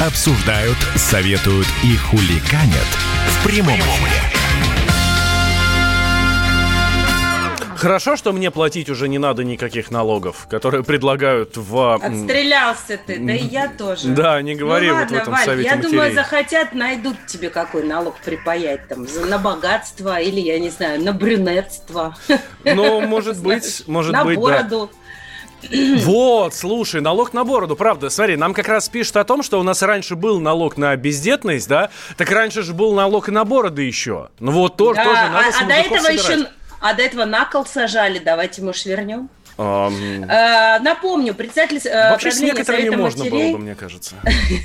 обсуждают, 0.00 0.78
советуют 0.96 1.66
и 1.84 1.96
хуликанят 1.96 2.86
в 3.28 3.44
прямом 3.46 3.78
эфире. 3.78 4.40
Хорошо, 7.76 8.16
что 8.16 8.32
мне 8.32 8.50
платить 8.50 8.90
уже 8.90 9.08
не 9.08 9.18
надо 9.18 9.42
никаких 9.42 9.90
налогов, 9.90 10.46
которые 10.50 10.84
предлагают 10.84 11.56
в... 11.56 11.94
Отстрелялся 11.94 12.98
ты, 13.06 13.18
да 13.18 13.32
и 13.34 13.42
я 13.46 13.68
тоже. 13.68 14.08
Да, 14.08 14.42
не 14.42 14.54
говори 14.54 14.88
ну, 14.88 14.92
вот 14.92 15.00
ладно, 15.00 15.16
в 15.16 15.20
этом 15.22 15.32
Валь, 15.32 15.44
совете 15.46 15.68
я 15.68 15.76
матерей. 15.76 15.90
думаю, 15.90 16.14
захотят, 16.14 16.74
найдут 16.74 17.16
тебе 17.26 17.48
какой 17.48 17.84
налог 17.84 18.16
припаять 18.18 18.86
там 18.88 19.08
за- 19.08 19.24
на 19.24 19.38
богатство 19.38 20.20
или, 20.20 20.40
я 20.40 20.58
не 20.58 20.68
знаю, 20.68 21.02
на 21.02 21.14
брюнетство. 21.14 22.14
Ну, 22.64 23.00
может 23.06 23.42
быть, 23.42 23.84
может 23.86 24.12
на 24.12 24.24
быть, 24.24 24.38
да. 24.38 24.68
Вот, 26.00 26.54
слушай, 26.54 27.00
налог 27.00 27.32
на 27.32 27.44
бороду, 27.44 27.76
правда. 27.76 28.10
Смотри, 28.10 28.36
нам 28.36 28.54
как 28.54 28.68
раз 28.68 28.88
пишут 28.88 29.16
о 29.16 29.24
том, 29.24 29.42
что 29.42 29.60
у 29.60 29.62
нас 29.62 29.82
раньше 29.82 30.16
был 30.16 30.40
налог 30.40 30.76
на 30.76 30.96
бездетность, 30.96 31.68
да? 31.68 31.90
Так 32.16 32.30
раньше 32.30 32.62
же 32.62 32.72
был 32.74 32.94
налог 32.94 33.28
и 33.28 33.32
на 33.32 33.44
бороды 33.44 33.82
еще. 33.82 34.28
Ну 34.38 34.52
вот 34.52 34.76
тоже, 34.76 34.96
Да, 34.96 35.04
тоже 35.04 35.20
а, 35.20 35.28
надо 35.30 35.52
с 35.52 35.60
а 35.60 35.64
до 35.64 35.72
этого 35.74 35.98
собирать. 35.98 36.38
еще... 36.38 36.46
А 36.80 36.94
до 36.94 37.02
этого 37.02 37.26
на 37.26 37.44
кол 37.44 37.66
сажали, 37.66 38.18
давайте 38.18 38.62
мы 38.62 38.72
швернем. 38.72 39.28
Э, 39.60 40.78
напомню, 40.80 41.34
председатель 41.34 41.80
э, 41.84 42.10
Вообще 42.10 42.30
с 42.30 42.40
некоторыми 42.40 42.82
Совета 42.82 42.96
можно 42.96 43.24
матерей 43.24 43.42
было 43.42 43.58
бы, 43.58 43.64
мне 43.64 43.74
кажется. 43.74 44.14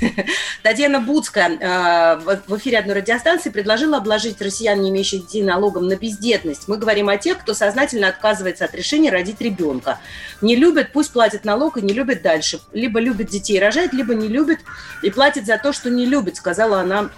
Татьяна 0.62 1.00
Буцкая 1.00 1.50
э, 1.50 2.40
в- 2.46 2.56
эфире 2.56 2.78
одной 2.78 2.96
радиостанции 2.96 3.50
предложила 3.50 3.98
обложить 3.98 4.40
россиян, 4.40 4.80
не 4.80 4.90
имеющих 4.90 5.26
детей, 5.26 5.42
налогом 5.42 5.86
на 5.86 5.96
бездетность. 5.96 6.66
Мы 6.66 6.78
говорим 6.78 7.08
о 7.08 7.18
тех, 7.18 7.38
кто 7.38 7.52
сознательно 7.52 8.08
отказывается 8.08 8.64
от 8.64 8.74
решения 8.74 9.10
родить 9.10 9.40
ребенка. 9.40 9.98
Не 10.40 10.56
любят, 10.56 10.92
пусть 10.92 11.12
платят 11.12 11.44
налог 11.44 11.76
и 11.76 11.82
не 11.82 11.92
любят 11.92 12.22
дальше. 12.22 12.60
Либо 12.72 12.98
любят 12.98 13.28
детей 13.28 13.60
рожать, 13.60 13.92
либо 13.92 14.14
не 14.14 14.28
любят 14.28 14.60
и 15.02 15.10
платят 15.10 15.44
за 15.44 15.58
то, 15.58 15.72
что 15.72 15.90
не 15.90 16.06
любят, 16.06 16.36
сказала 16.36 16.80
она 16.80 17.10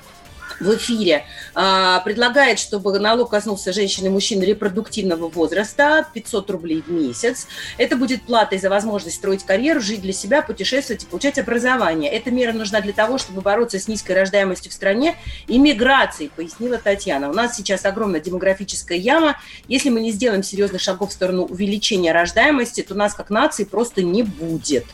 в 0.61 0.75
эфире. 0.75 1.25
А, 1.61 1.99
предлагает, 2.05 2.61
чтобы 2.61 2.97
налог 3.01 3.31
коснулся 3.31 3.73
женщин 3.73 4.07
и 4.07 4.09
мужчин 4.09 4.41
репродуктивного 4.41 5.29
возраста, 5.29 6.07
500 6.15 6.51
рублей 6.51 6.85
в 6.87 6.89
месяц. 6.89 7.49
Это 7.79 7.97
будет 7.97 8.23
платой 8.23 8.59
за 8.59 8.71
возможность 8.71 9.17
строить 9.17 9.43
карьеру, 9.43 9.81
жить 9.81 10.01
для 10.01 10.13
себя, 10.13 10.41
путешествовать 10.41 11.03
и 11.03 11.07
получать 11.07 11.37
образование. 11.37 12.13
Эта 12.13 12.31
мера 12.31 12.53
нужна 12.53 12.81
для 12.81 12.93
того, 12.93 13.19
чтобы 13.19 13.41
бороться 13.41 13.81
с 13.81 13.89
низкой 13.89 14.13
рождаемостью 14.13 14.71
в 14.71 14.75
стране 14.75 15.17
и 15.49 15.59
миграцией, 15.59 16.31
пояснила 16.31 16.79
Татьяна. 16.79 17.29
У 17.29 17.33
нас 17.33 17.57
сейчас 17.57 17.85
огромная 17.85 18.21
демографическая 18.21 18.97
яма. 18.97 19.37
Если 19.67 19.89
мы 19.89 20.01
не 20.01 20.13
сделаем 20.13 20.45
серьезных 20.45 20.81
шагов 20.81 21.11
в 21.11 21.13
сторону 21.13 21.43
увеличения 21.43 22.13
рождаемости, 22.13 22.83
то 22.83 22.95
нас 22.95 23.15
как 23.15 23.31
нации 23.31 23.65
просто 23.65 24.05
не 24.05 24.23
будет. 24.23 24.85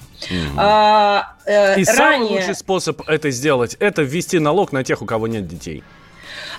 А, 0.57 1.35
э, 1.45 1.79
И 1.79 1.85
самый 1.85 1.99
ранее- 1.99 2.41
лучший 2.41 2.55
способ 2.55 3.03
это 3.07 3.31
сделать, 3.31 3.77
это 3.81 4.01
ввести 4.01 4.39
налог 4.39 4.73
на 4.73 4.83
тех, 4.83 5.03
у 5.03 5.05
кого 5.05 5.27
нет 5.27 5.47
детей. 5.47 5.85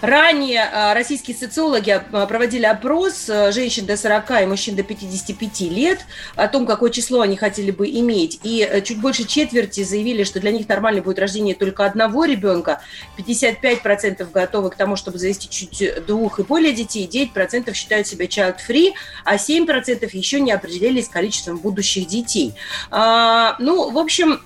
Ранее 0.02 0.64
а, 0.64 0.94
российские 0.94 1.36
социологи 1.36 1.90
а, 1.90 2.26
проводили 2.26 2.66
опрос 2.66 3.30
а, 3.30 3.52
женщин 3.52 3.86
до 3.86 3.98
40 3.98 4.42
и 4.42 4.46
мужчин 4.46 4.76
до 4.76 4.84
55 4.84 5.62
лет 5.62 6.06
о 6.36 6.48
том, 6.48 6.66
какое 6.66 6.90
число 6.90 7.22
они 7.22 7.38
хотели 7.38 7.72
бы 7.72 7.90
иметь. 7.90 8.40
И 8.44 8.68
э, 8.70 8.82
чуть 8.82 9.00
больше 9.00 9.26
четверти 9.26 9.84
заявили, 9.84 10.24
что 10.24 10.40
для 10.40 10.52
них 10.52 10.68
нормально 10.68 11.02
будет 11.02 11.20
рождение 11.20 11.56
только 11.56 11.86
одного 11.86 12.26
ребенка. 12.26 12.82
55% 13.18 14.32
готовы 14.32 14.70
к 14.70 14.76
тому, 14.76 14.96
чтобы 14.96 15.18
завести 15.18 15.50
чуть 15.50 16.06
двух 16.06 16.40
и 16.40 16.44
более 16.44 16.74
детей. 16.74 17.08
9% 17.08 17.74
считают 17.74 18.08
себя 18.08 18.26
child-free, 18.26 18.94
а 19.24 19.36
7% 19.36 20.10
еще 20.12 20.42
не 20.42 20.52
определились 20.52 21.06
с 21.06 21.10
количеством 21.10 21.58
будущих 21.58 22.08
детей. 22.08 22.54
Ну, 22.92 23.92
в 23.92 23.98
общем, 23.98 24.42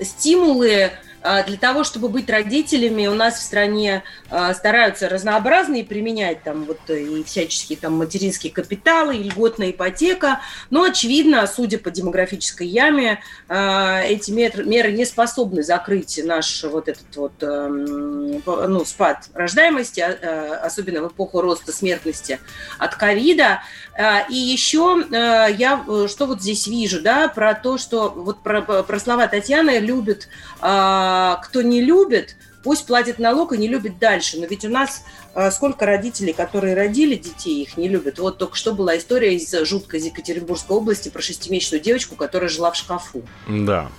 стимулы 0.00 0.92
для 1.22 1.56
того, 1.56 1.84
чтобы 1.84 2.08
быть 2.08 2.30
родителями, 2.30 3.06
у 3.06 3.14
нас 3.14 3.38
в 3.38 3.42
стране 3.42 4.02
а, 4.30 4.54
стараются 4.54 5.08
разнообразные 5.08 5.84
применять 5.84 6.42
там 6.42 6.64
вот 6.64 6.78
э, 6.88 7.02
и 7.02 7.24
всяческие 7.24 7.78
там 7.78 7.94
материнские 7.94 8.52
капиталы, 8.52 9.16
и 9.16 9.22
льготная 9.22 9.70
ипотека. 9.70 10.40
Но 10.70 10.84
очевидно, 10.84 11.46
судя 11.46 11.78
по 11.78 11.90
демографической 11.90 12.66
яме, 12.66 13.20
а, 13.48 14.00
эти 14.02 14.30
мер- 14.30 14.64
меры 14.64 14.92
не 14.92 15.04
способны 15.04 15.62
закрыть 15.62 16.20
наш 16.22 16.64
вот 16.64 16.88
этот 16.88 17.16
вот 17.16 17.32
эм, 17.42 18.42
ну, 18.44 18.84
спад 18.84 19.28
рождаемости, 19.34 20.00
а, 20.00 20.18
а, 20.22 20.66
особенно 20.66 21.02
в 21.02 21.08
эпоху 21.08 21.40
роста 21.40 21.72
смертности 21.72 22.38
от 22.78 22.94
ковида. 22.94 23.62
А, 23.98 24.20
И 24.30 24.36
еще 24.36 25.02
э, 25.10 25.52
я 25.58 25.84
э, 25.88 26.06
что 26.08 26.26
вот 26.26 26.40
здесь 26.40 26.68
вижу, 26.68 27.02
да, 27.02 27.26
про 27.26 27.52
то, 27.54 27.78
что 27.78 28.10
вот 28.10 28.44
про, 28.44 28.62
про 28.62 29.00
слова 29.00 29.26
Татьяны 29.26 29.80
любит, 29.80 30.28
а, 30.60 31.40
кто 31.42 31.62
не 31.62 31.82
любит, 31.82 32.36
пусть 32.62 32.86
платит 32.86 33.18
налог 33.18 33.52
и 33.52 33.58
не 33.58 33.66
любит 33.66 33.98
дальше. 33.98 34.38
Но 34.38 34.46
ведь 34.46 34.64
у 34.64 34.68
нас 34.68 35.02
а, 35.34 35.50
сколько 35.50 35.84
родителей, 35.84 36.32
которые 36.32 36.76
родили 36.76 37.16
детей, 37.16 37.60
их 37.62 37.76
не 37.76 37.88
любят. 37.88 38.20
Вот 38.20 38.38
только 38.38 38.54
что 38.54 38.72
была 38.72 38.96
история 38.96 39.34
из 39.34 39.52
жуткой 39.66 39.98
из 39.98 40.06
Екатеринбургской 40.06 40.76
области 40.76 41.08
про 41.08 41.20
шестимесячную 41.20 41.82
девочку, 41.82 42.14
которая 42.14 42.48
жила 42.48 42.70
в 42.70 42.76
шкафу. 42.76 43.22
Да. 43.48 43.90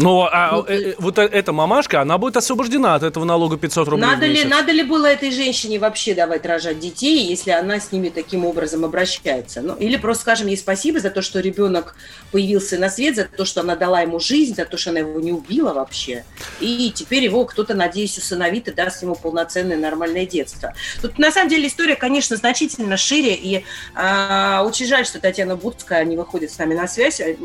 Ну, 0.00 0.24
а 0.24 0.50
Ну, 0.52 0.64
э, 0.66 0.90
э, 0.90 0.94
вот 0.98 1.18
э- 1.18 1.28
эта 1.30 1.52
мамашка, 1.52 2.00
она 2.00 2.16
будет 2.16 2.36
освобождена 2.36 2.94
от 2.94 3.02
этого 3.02 3.24
налога 3.24 3.58
500 3.58 3.88
рублей 3.88 4.06
Надо 4.06 4.26
ли, 4.26 4.44
надо 4.44 4.72
ли 4.72 4.82
было 4.82 5.06
этой 5.06 5.30
женщине 5.30 5.78
вообще 5.78 6.14
давать 6.14 6.46
рожать 6.46 6.78
детей, 6.78 7.26
если 7.26 7.50
она 7.50 7.78
с 7.78 7.92
ними 7.92 8.08
таким 8.08 8.44
образом 8.46 8.84
обращается? 8.84 9.60
Ну, 9.60 9.76
или 9.76 9.96
просто 9.96 10.22
скажем 10.22 10.46
ей 10.46 10.56
спасибо 10.56 11.00
за 11.00 11.10
то, 11.10 11.22
что 11.22 11.40
ребенок 11.40 11.94
появился 12.32 12.78
на 12.78 12.88
свет, 12.88 13.16
за 13.16 13.24
то, 13.24 13.44
что 13.44 13.60
она 13.60 13.76
дала 13.76 14.00
ему 14.00 14.20
жизнь, 14.20 14.54
за 14.54 14.64
то, 14.64 14.76
что 14.76 14.90
она 14.90 15.00
его 15.00 15.20
не 15.20 15.32
убила 15.32 15.74
вообще. 15.74 16.24
И 16.60 16.90
теперь 16.94 17.24
его 17.24 17.44
кто-то, 17.44 17.74
надеюсь, 17.74 18.16
усыновит 18.16 18.68
и 18.68 18.72
даст 18.72 19.02
ему 19.02 19.14
полноценное 19.14 19.76
нормальное 19.76 20.24
детство. 20.24 20.72
Тут 21.02 21.18
на 21.18 21.30
самом 21.30 21.50
деле 21.50 21.68
история, 21.68 21.96
конечно, 21.96 22.36
значительно 22.36 22.96
шире. 22.96 23.34
И 23.34 23.64
а, 23.94 24.62
очень 24.66 24.86
жаль, 24.86 25.04
что 25.04 25.20
Татьяна 25.20 25.56
Будская 25.56 26.04
не 26.04 26.16
выходит 26.16 26.50
с 26.50 26.58
нами 26.58 26.74
на 26.74 26.88
связь, 26.88 27.20
а, 27.20 27.36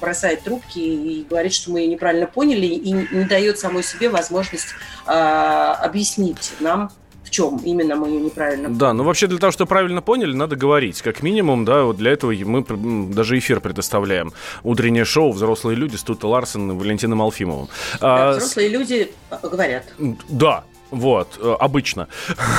бросает 0.00 0.42
трубки 0.42 0.78
и 0.78 1.26
говорит, 1.28 1.52
что 1.52 1.70
мы 1.70 1.80
ее 1.80 1.88
неправильно 1.88 2.26
поняли, 2.26 2.66
и 2.66 2.92
не 2.92 3.24
дает 3.24 3.58
самой 3.58 3.82
себе 3.82 4.08
возможность 4.08 4.68
а, 5.06 5.74
объяснить 5.74 6.52
нам, 6.60 6.90
в 7.28 7.30
чем 7.30 7.58
именно 7.58 7.94
мы 7.94 8.08
ее 8.08 8.20
неправильно 8.20 8.70
Да, 8.70 8.94
ну 8.94 9.04
вообще 9.04 9.26
для 9.26 9.38
того, 9.38 9.52
чтобы 9.52 9.68
правильно 9.68 10.00
поняли, 10.00 10.34
надо 10.34 10.56
говорить. 10.56 11.02
Как 11.02 11.22
минимум, 11.22 11.64
да, 11.64 11.82
вот 11.82 11.98
для 11.98 12.12
этого 12.12 12.32
мы 12.32 12.64
даже 13.12 13.38
эфир 13.38 13.60
предоставляем. 13.60 14.32
Утреннее 14.62 15.04
шоу 15.04 15.32
«Взрослые 15.32 15.76
люди» 15.76 15.96
с 15.96 16.02
Тута 16.02 16.26
Ларсен 16.26 16.70
и 16.72 16.74
Валентином 16.74 17.20
Алфимовым. 17.20 17.68
Да, 18.00 18.30
А, 18.30 18.32
взрослые 18.32 18.68
люди 18.68 19.12
а, 19.28 19.46
говорят. 19.46 19.84
Да, 20.28 20.64
вот, 20.90 21.38
э, 21.40 21.54
обычно. 21.58 22.08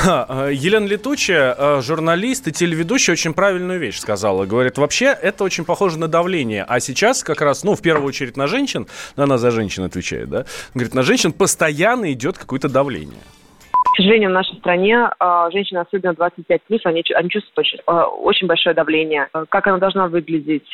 Э, 0.06 0.52
Елена 0.54 0.86
Летучая, 0.86 1.56
э, 1.58 1.82
журналист 1.82 2.48
и 2.48 2.52
телеведущая, 2.52 3.14
очень 3.14 3.34
правильную 3.34 3.80
вещь 3.80 4.00
сказала. 4.00 4.46
Говорит, 4.46 4.78
вообще 4.78 5.18
это 5.20 5.44
очень 5.44 5.66
похоже 5.66 5.98
на 5.98 6.08
давление. 6.08 6.64
А 6.68 6.80
сейчас 6.80 7.24
как 7.24 7.42
раз, 7.42 7.64
ну, 7.64 7.76
в 7.76 7.82
первую 7.82 8.08
очередь 8.08 8.38
на 8.38 8.48
женщин, 8.48 8.88
она 9.16 9.38
за 9.38 9.52
женщин 9.52 9.84
отвечает, 9.84 10.30
да? 10.30 10.46
Говорит, 10.74 10.94
на 10.94 11.04
женщин 11.04 11.34
постоянно 11.34 12.12
идет 12.14 12.38
какое-то 12.38 12.70
давление. 12.70 13.22
К 13.94 14.02
сожалению, 14.02 14.30
в 14.30 14.34
нашей 14.34 14.56
стране 14.60 15.10
а, 15.20 15.50
женщины, 15.52 15.80
особенно 15.80 16.14
25 16.14 16.62
плюс, 16.64 16.82
они, 16.86 17.04
они 17.16 17.30
чувствуют 17.30 17.58
очень, 17.58 17.80
а, 17.86 18.06
очень 18.06 18.48
большое 18.48 18.74
давление. 18.74 19.28
Как 19.50 19.68
она 19.68 19.78
должна 19.78 20.08
выглядеть, 20.08 20.70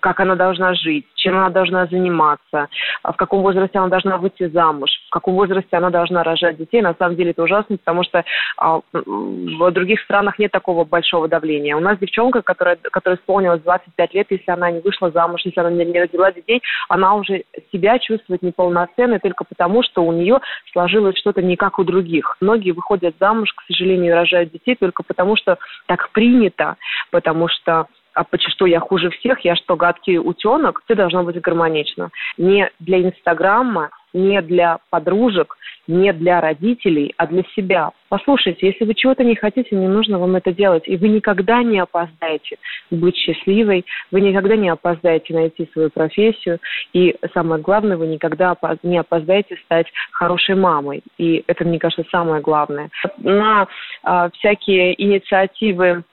как 0.00 0.20
она 0.20 0.36
должна 0.36 0.74
жить, 0.74 1.04
чем 1.26 1.36
она 1.36 1.50
должна 1.50 1.86
заниматься, 1.86 2.68
а 3.02 3.12
в 3.12 3.16
каком 3.16 3.42
возрасте 3.42 3.78
она 3.78 3.88
должна 3.88 4.16
выйти 4.16 4.46
замуж, 4.48 4.90
в 5.08 5.10
каком 5.10 5.34
возрасте 5.34 5.76
она 5.76 5.90
должна 5.90 6.22
рожать 6.22 6.56
детей. 6.56 6.80
На 6.82 6.94
самом 6.94 7.16
деле 7.16 7.32
это 7.32 7.42
ужасно, 7.42 7.78
потому 7.78 8.04
что 8.04 8.24
а, 8.56 8.80
в 8.92 9.70
других 9.72 10.00
странах 10.02 10.38
нет 10.38 10.52
такого 10.52 10.84
большого 10.84 11.26
давления. 11.26 11.76
У 11.76 11.80
нас 11.80 11.98
девчонка, 11.98 12.42
которая, 12.42 12.76
которая 12.76 13.18
исполнилась 13.18 13.60
25 13.62 14.14
лет, 14.14 14.26
если 14.30 14.52
она 14.52 14.70
не 14.70 14.80
вышла 14.80 15.10
замуж, 15.10 15.40
если 15.44 15.58
она 15.58 15.70
не 15.70 16.00
родила 16.00 16.30
детей, 16.30 16.62
она 16.88 17.14
уже 17.14 17.42
себя 17.72 17.98
чувствует 17.98 18.42
неполноценной 18.42 19.18
только 19.18 19.42
потому, 19.42 19.82
что 19.82 20.04
у 20.04 20.12
нее 20.12 20.38
сложилось 20.72 21.18
что-то 21.18 21.42
не 21.42 21.56
как 21.56 21.80
у 21.80 21.84
других. 21.84 22.36
Многие 22.40 22.70
выходят 22.70 23.16
замуж, 23.18 23.52
к 23.52 23.62
сожалению, 23.66 24.12
и 24.12 24.16
рожают 24.16 24.52
детей 24.52 24.76
только 24.76 25.02
потому, 25.02 25.34
что 25.34 25.58
так 25.86 26.10
принято, 26.10 26.76
потому 27.10 27.48
что 27.48 27.86
а 28.16 28.24
поч- 28.24 28.48
что 28.48 28.64
я 28.64 28.80
хуже 28.80 29.10
всех, 29.10 29.40
я 29.40 29.54
что, 29.56 29.76
гадкий 29.76 30.16
утенок, 30.18 30.82
все 30.84 30.94
должно 30.94 31.22
быть 31.22 31.38
гармонично. 31.38 32.10
Не 32.38 32.70
для 32.80 33.02
Инстаграма, 33.02 33.90
не 34.14 34.40
для 34.40 34.78
подружек, 34.88 35.58
не 35.86 36.14
для 36.14 36.40
родителей, 36.40 37.12
а 37.18 37.26
для 37.26 37.42
себя. 37.54 37.90
Послушайте, 38.08 38.68
если 38.68 38.86
вы 38.86 38.94
чего-то 38.94 39.22
не 39.22 39.36
хотите, 39.36 39.76
не 39.76 39.86
нужно 39.86 40.18
вам 40.18 40.34
это 40.36 40.50
делать. 40.50 40.84
И 40.88 40.96
вы 40.96 41.08
никогда 41.08 41.62
не 41.62 41.78
опоздаете 41.78 42.56
быть 42.90 43.16
счастливой, 43.16 43.84
вы 44.10 44.22
никогда 44.22 44.56
не 44.56 44.70
опоздаете 44.70 45.34
найти 45.34 45.68
свою 45.74 45.90
профессию. 45.90 46.58
И 46.94 47.14
самое 47.34 47.60
главное, 47.60 47.98
вы 47.98 48.06
никогда 48.06 48.56
не 48.82 48.96
опоздаете 48.96 49.56
стать 49.66 49.86
хорошей 50.12 50.54
мамой. 50.54 51.02
И 51.18 51.44
это, 51.46 51.64
мне 51.64 51.78
кажется, 51.78 52.04
самое 52.10 52.40
главное. 52.40 52.88
На 53.18 53.66
а, 54.02 54.30
всякие 54.30 55.00
инициативы 55.02 56.04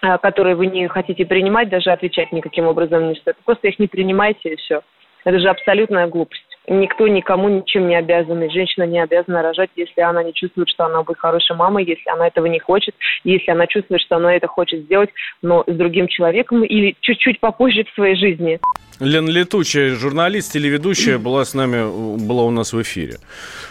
которые 0.00 0.54
вы 0.54 0.66
не 0.66 0.88
хотите 0.88 1.26
принимать, 1.26 1.68
даже 1.68 1.90
отвечать 1.90 2.32
никаким 2.32 2.66
образом 2.66 3.08
не 3.08 3.14
стоит. 3.16 3.36
Просто 3.44 3.68
их 3.68 3.78
не 3.78 3.86
принимайте 3.86 4.54
и 4.54 4.56
все. 4.56 4.82
Это 5.24 5.38
же 5.38 5.48
абсолютная 5.48 6.06
глупость. 6.06 6.49
Никто 6.68 7.08
никому 7.08 7.48
ничем 7.48 7.88
не 7.88 7.96
обязан. 7.96 8.42
И 8.42 8.50
женщина 8.50 8.84
не 8.84 9.02
обязана 9.02 9.42
рожать, 9.42 9.70
если 9.76 10.00
она 10.00 10.22
не 10.22 10.32
чувствует, 10.32 10.68
что 10.68 10.84
она 10.84 11.02
будет 11.02 11.18
хорошей 11.18 11.56
мамой, 11.56 11.84
если 11.84 12.08
она 12.10 12.26
этого 12.26 12.46
не 12.46 12.58
хочет, 12.58 12.94
если 13.24 13.50
она 13.50 13.66
чувствует, 13.66 14.00
что 14.00 14.16
она 14.16 14.34
это 14.34 14.46
хочет 14.46 14.84
сделать, 14.84 15.10
но 15.42 15.64
с 15.66 15.74
другим 15.74 16.08
человеком 16.08 16.64
или 16.64 16.96
чуть-чуть 17.00 17.40
попозже 17.40 17.84
в 17.84 17.94
своей 17.94 18.16
жизни. 18.16 18.60
Лена 19.00 19.30
Летучая, 19.30 19.94
журналист, 19.94 20.52
телеведущая, 20.52 21.18
была 21.18 21.44
с 21.44 21.54
нами, 21.54 22.18
была 22.18 22.44
у 22.44 22.50
нас 22.50 22.72
в 22.72 22.82
эфире. 22.82 23.16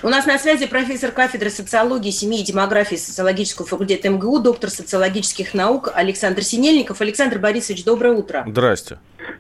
У 0.01 0.10
нас 0.10 0.25
на 0.25 0.39
связи 0.39 0.67
профессор 0.67 1.12
кафедры 1.12 1.50
социологии, 1.50 2.10
семьи 2.10 2.41
и 2.41 2.43
демографии 2.43 2.96
социологического 2.96 3.67
факультета 3.67 4.10
МГУ, 4.10 4.39
доктор 4.39 4.69
социологических 4.69 5.53
наук 5.53 5.91
Александр 5.93 6.41
Синельников. 6.41 7.01
Александр 7.01 7.38
Борисович, 7.38 7.86
доброе 7.86 8.15
утро. 8.15 8.43
Здрасте. 8.48 8.98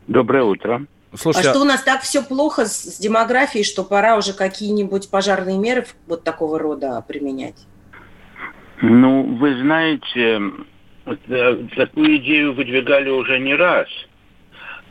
Доброе 0.07 0.43
утро. 0.43 0.85
Слушайте, 1.15 1.49
а 1.49 1.53
что 1.53 1.61
у 1.61 1.65
нас 1.65 1.83
так 1.83 2.01
все 2.01 2.23
плохо 2.23 2.65
с, 2.65 2.95
с 2.95 2.99
демографией, 2.99 3.63
что 3.63 3.83
пора 3.83 4.17
уже 4.17 4.33
какие-нибудь 4.33 5.09
пожарные 5.09 5.57
меры 5.57 5.85
вот 6.07 6.23
такого 6.23 6.59
рода 6.59 7.03
применять? 7.07 7.65
Ну, 8.81 9.23
вы 9.37 9.59
знаете, 9.61 10.41
такую 11.75 12.17
идею 12.17 12.53
выдвигали 12.53 13.09
уже 13.09 13.39
не 13.39 13.55
раз– 13.55 13.87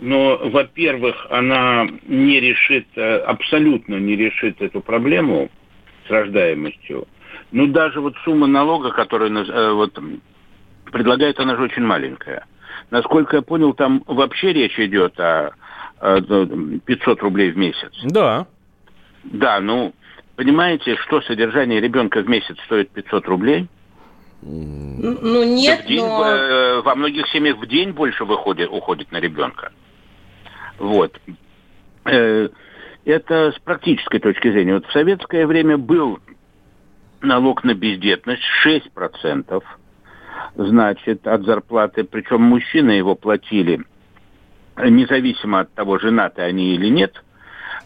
но, 0.00 0.36
во-первых, 0.36 1.26
она 1.30 1.88
не 2.06 2.40
решит, 2.40 2.86
э, 2.94 3.18
абсолютно 3.18 3.96
не 3.96 4.16
решит 4.16 4.60
эту 4.62 4.80
проблему 4.80 5.50
с 6.06 6.10
рождаемостью. 6.10 7.08
Ну, 7.50 7.66
даже 7.66 8.00
вот 8.00 8.14
сумма 8.24 8.46
налога, 8.46 8.92
которую 8.92 9.34
э, 9.34 9.72
вот, 9.72 9.98
предлагает, 10.92 11.40
она 11.40 11.56
же 11.56 11.62
очень 11.62 11.82
маленькая. 11.82 12.46
Насколько 12.90 13.36
я 13.36 13.42
понял, 13.42 13.74
там 13.74 14.04
вообще 14.06 14.52
речь 14.52 14.78
идет 14.78 15.18
о 15.18 15.52
500 16.00 17.22
рублей 17.22 17.50
в 17.50 17.56
месяц. 17.56 17.92
Да. 18.04 18.46
Да, 19.24 19.60
ну, 19.60 19.94
понимаете, 20.36 20.96
что 20.96 21.20
содержание 21.22 21.80
ребенка 21.80 22.22
в 22.22 22.28
месяц 22.28 22.56
стоит 22.66 22.90
500 22.90 23.26
рублей? 23.26 23.68
Ну, 24.40 25.44
нет, 25.44 25.84
день, 25.86 26.04
но... 26.04 26.24
Э, 26.24 26.82
во 26.82 26.94
многих 26.94 27.26
семьях 27.28 27.58
в 27.58 27.66
день 27.66 27.90
больше 27.90 28.24
выходит, 28.24 28.70
уходит 28.70 29.10
на 29.10 29.18
ребенка. 29.18 29.72
Вот. 30.78 31.18
Э, 32.04 32.48
это 33.04 33.52
с 33.52 33.58
практической 33.58 34.20
точки 34.20 34.50
зрения. 34.50 34.74
Вот 34.74 34.86
в 34.86 34.92
советское 34.92 35.46
время 35.46 35.76
был 35.76 36.20
налог 37.20 37.64
на 37.64 37.74
бездетность 37.74 38.42
6%, 38.64 39.62
значит, 40.54 41.26
от 41.26 41.42
зарплаты. 41.44 42.04
Причем 42.04 42.42
мужчины 42.42 42.92
его 42.92 43.16
платили 43.16 43.80
независимо 44.84 45.60
от 45.60 45.74
того, 45.74 45.98
женаты 45.98 46.42
они 46.42 46.74
или 46.74 46.88
нет. 46.88 47.22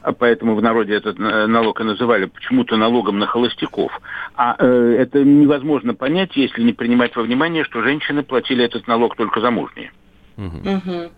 А 0.02 0.12
поэтому 0.12 0.56
в 0.56 0.62
народе 0.62 0.94
этот 0.94 1.18
налог 1.18 1.80
и 1.80 1.84
называли 1.84 2.24
почему-то 2.24 2.76
налогом 2.76 3.20
на 3.20 3.26
холостяков. 3.26 3.92
А 4.34 4.56
э, 4.58 4.96
это 4.98 5.22
невозможно 5.22 5.94
понять, 5.94 6.36
если 6.36 6.62
не 6.62 6.72
принимать 6.72 7.14
во 7.14 7.22
внимание, 7.22 7.64
что 7.64 7.82
женщины 7.82 8.24
платили 8.24 8.64
этот 8.64 8.88
налог 8.88 9.14
только 9.14 9.40
замужние. 9.40 9.92
Угу. 10.36 11.12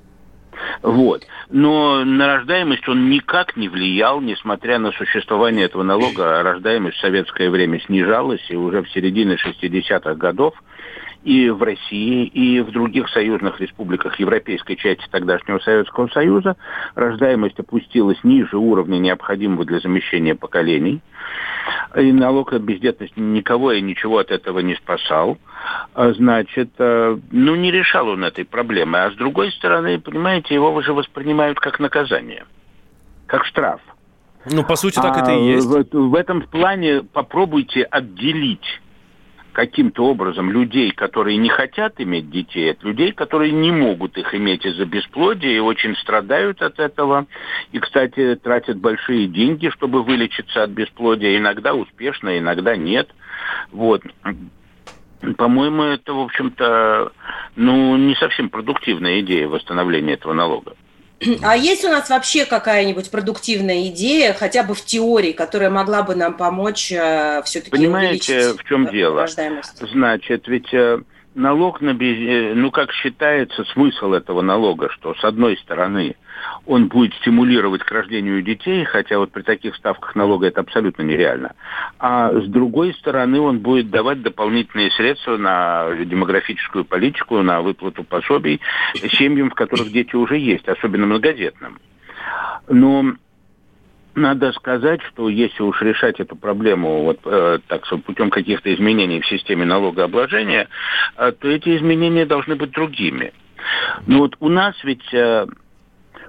Вот. 0.83 1.23
Но 1.51 2.05
на 2.05 2.37
рождаемость 2.37 2.89
он 2.89 3.11
никак 3.11 3.57
не 3.57 3.69
влиял, 3.69 4.21
несмотря 4.21 4.79
на 4.79 4.93
существование 4.93 5.67
этого 5.67 5.83
налога. 5.83 6.43
Рождаемость 6.43 6.99
в 6.99 7.01
советское 7.01 7.51
время 7.51 7.81
снижалась, 7.81 8.45
и 8.51 8.57
уже 8.57 8.83
в 8.83 8.91
середине 8.91 9.37
60-х 9.37 10.15
годов 10.15 10.55
и 11.25 11.49
в 11.49 11.63
России, 11.63 12.27
и 12.27 12.61
в 12.61 12.71
других 12.71 13.09
союзных 13.09 13.61
республиках 13.61 14.21
европейской 14.21 14.75
части 14.75 15.05
тогдашнего 15.11 15.59
Советского 15.59 16.09
Союза 16.09 16.57
рождаемость 16.95 17.59
опустилась 17.59 18.23
ниже 18.23 18.59
уровня, 18.59 18.99
необходимого 18.99 19.65
для 19.65 19.81
замещения 19.81 20.35
поколений. 20.35 21.01
И 21.97 22.13
налог 22.13 22.53
от 22.53 22.61
бездетности 22.61 23.19
никого 23.19 23.73
и 23.73 23.81
ничего 23.81 24.19
от 24.19 24.31
этого 24.31 24.59
не 24.59 24.75
спасал. 24.75 25.39
А, 25.95 26.13
значит, 26.13 26.71
э, 26.79 27.19
ну, 27.31 27.55
не 27.55 27.71
решал 27.71 28.09
он 28.09 28.25
этой 28.25 28.45
проблемы. 28.45 28.99
А 28.99 29.11
с 29.11 29.15
другой 29.15 29.51
стороны, 29.53 29.99
понимаете, 29.99 30.55
его 30.55 30.75
уже 30.75 30.93
воспринимают 30.93 31.59
как 31.59 31.81
наказание, 31.81 32.45
как 33.27 33.47
штраф. 33.47 33.81
Ну, 34.51 34.63
по 34.63 34.77
сути, 34.77 34.97
так 34.97 35.17
а 35.17 35.21
это 35.21 35.33
и 35.33 35.47
есть. 35.47 35.67
В, 35.67 36.11
в 36.11 36.15
этом 36.15 36.43
плане 36.43 37.03
попробуйте 37.03 37.85
отделить 37.85 38.83
каким-то 39.55 40.05
образом 40.05 40.51
людей, 40.51 40.91
которые 40.91 41.39
не 41.39 41.49
хотят 41.49 41.95
иметь 41.99 42.29
детей, 42.29 42.73
от 42.73 42.83
людей, 42.83 43.13
которые 43.13 43.53
не 43.53 43.71
могут 43.71 44.19
их 44.19 44.35
иметь 44.35 44.67
из-за 44.67 44.85
бесплодия 44.85 45.53
и 45.57 45.61
очень 45.61 45.97
страдают 45.97 46.61
от 46.61 46.79
этого. 46.79 47.27
И, 47.73 47.79
кстати, 47.79 48.35
тратят 48.35 48.77
большие 48.77 49.29
деньги, 49.29 49.71
чтобы 49.71 50.03
вылечиться 50.03 50.65
от 50.65 50.71
бесплодия. 50.71 51.39
Иногда 51.39 51.73
успешно, 51.73 52.39
иногда 52.39 52.77
нет. 52.77 53.09
Вот. 53.71 54.03
По-моему, 55.39 55.85
это, 55.85 56.13
в 56.13 56.21
общем-то, 56.21 57.13
ну, 57.57 57.97
не 57.97 58.15
совсем 58.17 58.51
продуктивная 58.51 59.21
идея 59.21 59.49
восстановления 59.49 60.15
этого 60.15 60.35
налога. 60.35 60.75
А 61.43 61.57
есть 61.57 61.85
у 61.85 61.89
нас 61.89 62.11
вообще 62.11 62.45
какая-нибудь 62.45 63.11
продуктивная 63.11 63.89
идея, 63.89 64.35
хотя 64.35 64.63
бы 64.63 64.75
в 64.75 64.85
теории, 64.85 65.33
которая 65.33 65.71
могла 65.71 66.03
бы 66.03 66.15
нам 66.15 66.37
помочь 66.37 66.93
э, 66.93 67.43
все-таки 67.45 67.71
Понимаете, 67.71 68.53
в 68.53 68.65
чем 68.65 68.89
дело? 68.89 69.27
Значит, 69.93 70.49
ведь 70.49 70.73
э, 70.75 71.01
налог 71.35 71.81
на 71.81 71.95
без... 71.95 72.17
Э, 72.17 72.55
ну, 72.55 72.71
как 72.71 72.93
считается, 72.93 73.65
смысл 73.65 74.13
этого 74.13 74.43
налога, 74.43 74.91
что 74.91 75.15
с 75.15 75.25
одной 75.25 75.57
стороны 75.59 76.17
он 76.67 76.89
будет 76.89 77.15
стимулировать 77.15 77.83
к 77.83 77.91
рождению 77.91 78.43
детей, 78.43 78.85
хотя 78.85 79.19
вот 79.19 79.33
при 79.33 79.43
таких 79.43 79.75
ставках 79.77 80.15
налога 80.15 80.47
это 80.47 80.61
абсолютно 80.61 81.03
нереально. 81.03 81.55
А 81.99 82.33
с 82.33 82.47
другой 82.47 82.95
стороны, 82.95 83.41
он 83.41 83.59
будет 83.59 83.91
давать 83.91 84.23
дополнительные 84.23 84.91
средства 84.93 85.37
на 85.37 85.95
демографическую 86.05 86.85
политику, 86.85 87.43
на 87.43 87.61
выплату 87.63 88.05
пособий 88.05 88.61
семьям, 89.13 89.51
в 89.51 89.55
которых 89.55 89.91
дети 89.91 90.17
уже 90.17 90.39
есть, 90.39 90.69
особенно 90.69 91.07
многодетным. 91.07 91.79
Но 92.69 93.15
надо 94.15 94.53
сказать, 94.53 95.01
что 95.03 95.29
если 95.29 95.63
уж 95.63 95.81
решать 95.83 96.21
эту 96.21 96.37
проблему 96.37 97.05
вот, 97.05 97.21
э, 97.25 97.59
так 97.67 97.85
путем 98.05 98.31
каких-то 98.31 98.73
изменений 98.75 99.21
в 99.21 99.27
системе 99.27 99.65
налогообложения, 99.65 100.69
э, 101.17 101.33
то 101.33 101.49
эти 101.49 101.77
изменения 101.77 102.27
должны 102.27 102.57
быть 102.57 102.71
другими. 102.71 103.33
Но 104.07 104.19
вот 104.19 104.37
у 104.41 104.49
нас 104.49 104.75
ведь 104.85 105.13
э, 105.13 105.47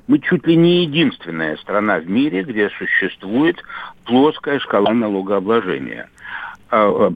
мы 0.08 0.19
чуть 0.19 0.45
ли 0.48 0.56
не 0.56 0.84
единственная 0.84 1.58
страна 1.58 2.00
в 2.00 2.10
мире, 2.10 2.43
где 2.43 2.69
существует 2.69 3.58
плоская 4.06 4.60
шкала 4.60 4.93
налогообложения. 4.93 6.10
А, 6.69 6.88
а, 6.89 7.13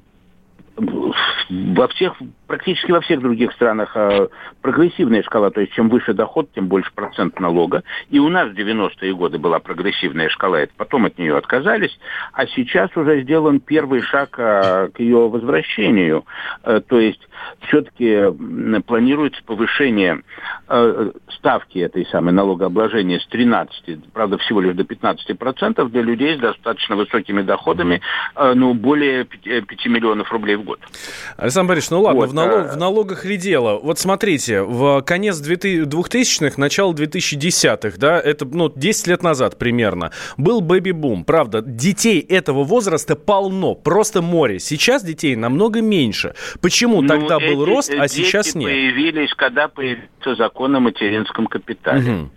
во 1.50 1.88
всех, 1.90 2.16
практически 2.50 2.92
во 2.92 3.00
всех 3.00 3.22
других 3.22 3.54
странах 3.54 3.92
э, 3.96 4.28
прогрессивная 4.62 5.22
шкала, 5.22 5.52
то 5.52 5.62
есть 5.62 5.72
чем 5.74 5.88
выше 5.88 6.14
доход, 6.14 6.50
тем 6.54 6.68
больше 6.68 6.92
процент 6.94 7.40
налога. 7.40 7.84
И 8.10 8.18
у 8.18 8.28
нас 8.28 8.50
в 8.50 8.56
90-е 8.56 9.14
годы 9.14 9.38
была 9.38 9.60
прогрессивная 9.60 10.30
шкала, 10.30 10.62
это 10.62 10.74
потом 10.76 11.06
от 11.06 11.20
нее 11.20 11.38
отказались, 11.38 11.98
а 12.34 12.48
сейчас 12.48 12.90
уже 12.98 13.22
сделан 13.22 13.60
первый 13.60 14.02
шаг 14.02 14.34
э, 14.40 14.90
к 14.92 15.00
ее 15.00 15.30
возвращению. 15.30 16.26
Э, 16.64 16.82
то 16.86 17.00
есть 17.00 17.22
все-таки 17.68 18.24
планируется 18.82 19.42
повышение 19.46 20.22
э, 20.68 21.12
ставки 21.38 21.80
этой 21.80 22.06
самой 22.08 22.34
налогообложения 22.34 23.20
с 23.20 23.28
13, 23.28 24.12
правда, 24.12 24.38
всего 24.40 24.62
лишь 24.62 24.76
до 24.76 24.84
15 24.84 25.38
процентов 25.38 25.92
для 25.92 26.02
людей 26.02 26.36
с 26.36 26.40
достаточно 26.40 26.96
высокими 26.96 27.44
доходами, 27.44 28.02
э, 28.36 28.54
ну, 28.56 28.74
более 28.74 29.26
5, 29.26 29.68
5 29.68 29.86
миллионов 29.86 30.32
рублей 30.32 30.56
в 30.56 30.64
год. 30.64 30.80
Александр 31.38 31.70
Борисович, 31.70 31.92
ну 31.92 32.02
ладно, 32.02 32.22
вот, 32.22 32.34
налог, 32.46 32.74
в 32.74 32.78
налогах 32.78 33.26
ли 33.26 33.38
дело? 33.38 33.80
Вот 33.82 34.00
смотрите, 34.00 34.62
в 34.62 35.02
конец 35.02 35.42
2000-х, 35.42 36.56
начало 36.58 36.94
2010-х, 36.94 37.98
да, 37.98 38.20
это 38.20 38.46
ну, 38.46 38.72
10 38.74 39.08
лет 39.08 39.24
назад 39.24 39.58
примерно, 39.58 40.12
был 40.38 40.62
бэби-бум. 40.62 41.24
Правда, 41.24 41.62
детей 41.62 42.20
этого 42.20 42.64
возраста 42.64 43.16
полно, 43.16 43.76
просто 43.76 44.22
море. 44.22 44.60
Сейчас 44.60 45.04
детей 45.04 45.36
намного 45.36 45.82
меньше. 45.82 46.36
Почему 46.62 47.02
ну, 47.02 47.08
тогда 47.08 47.40
был 47.40 47.66
рост, 47.66 47.92
а 47.94 48.08
сейчас 48.08 48.56
нет? 48.56 48.70
появились, 48.70 49.34
когда 49.34 49.68
появился 49.68 50.36
закон 50.38 50.76
о 50.76 50.80
материнском 50.80 51.48
капитале. 51.48 52.12
Угу. 52.12 52.30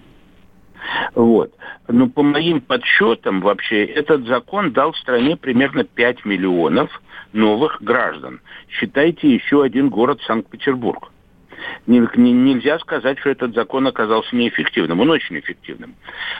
Вот. 1.14 1.52
Но 1.88 2.08
по 2.08 2.22
моим 2.22 2.60
подсчетам 2.60 3.40
вообще 3.40 3.84
этот 3.84 4.26
закон 4.26 4.72
дал 4.72 4.94
стране 4.94 5.36
примерно 5.36 5.84
5 5.84 6.24
миллионов 6.24 6.90
новых 7.32 7.82
граждан. 7.82 8.40
Считайте 8.68 9.32
еще 9.32 9.62
один 9.62 9.88
город 9.88 10.20
Санкт-Петербург. 10.26 11.10
Нельзя 11.86 12.78
сказать, 12.80 13.18
что 13.20 13.30
этот 13.30 13.54
закон 13.54 13.86
оказался 13.86 14.34
неэффективным. 14.34 15.00
Он 15.00 15.10
очень 15.10 15.38
эффективным. 15.38 15.94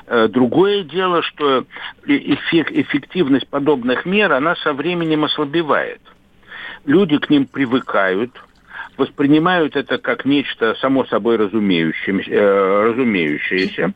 Э, 0.07 0.27
другое 0.27 0.83
дело, 0.83 1.23
что 1.23 1.65
эффективность 2.07 3.47
подобных 3.49 4.05
мер, 4.05 4.33
она 4.33 4.57
со 4.57 4.73
временем 4.73 5.25
ослабевает. 5.25 6.01
Люди 6.85 7.19
к 7.19 7.31
ним 7.31 7.47
привыкают– 7.47 8.33
воспринимают 9.03 9.75
это 9.75 9.99
как 9.99 10.25
нечто 10.25 10.77
само 10.77 11.05
собой 11.07 11.35
э, 11.37 11.41
разумеющееся, 11.41 13.93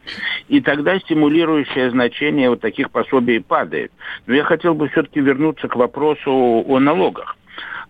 и 0.49 0.61
тогда 0.61 0.99
стимулирующее 0.99 1.93
значение 1.93 2.51
вот 2.51 2.61
таких 2.61 2.91
пособий 2.91 3.41
падает. 3.41 3.93
Но 4.27 4.35
я 4.35 4.43
хотел 4.43 4.75
бы 4.75 4.89
все-таки 4.89 5.21
вернуться 5.21 5.69
к 5.69 5.77
вопросу 5.77 6.65
о 6.67 6.81
налогах. 6.81 7.37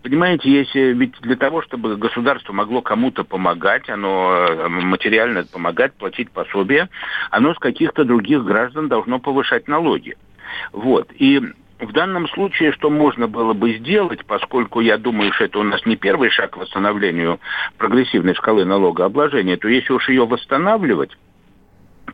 Понимаете, 0.02 0.50
если 0.50 0.92
ведь 0.92 1.18
для 1.22 1.36
того, 1.36 1.62
чтобы 1.62 1.96
государство 1.96 2.52
могло 2.52 2.82
кому-то 2.82 3.24
помогать, 3.24 3.88
оно 3.88 4.46
э, 4.46 4.68
материально 4.68 5.46
помогать, 5.50 5.94
платить 5.94 6.30
пособия, 6.30 6.90
оно 7.30 7.54
с 7.54 7.58
каких-то 7.58 8.04
других 8.04 8.44
граждан 8.44 8.88
должно 8.88 9.20
повышать 9.20 9.68
налоги. 9.68 10.18
Вот. 10.72 11.08
И 11.18 11.40
в 11.78 11.92
данном 11.92 12.28
случае, 12.28 12.72
что 12.72 12.90
можно 12.90 13.28
было 13.28 13.52
бы 13.52 13.74
сделать, 13.74 14.24
поскольку 14.24 14.80
я 14.80 14.96
думаю, 14.96 15.32
что 15.32 15.44
это 15.44 15.58
у 15.58 15.62
нас 15.62 15.84
не 15.84 15.96
первый 15.96 16.30
шаг 16.30 16.52
к 16.52 16.56
восстановлению 16.56 17.38
прогрессивной 17.76 18.34
шкалы 18.34 18.64
налогообложения, 18.64 19.56
то 19.56 19.68
если 19.68 19.92
уж 19.92 20.08
ее 20.08 20.26
восстанавливать, 20.26 21.16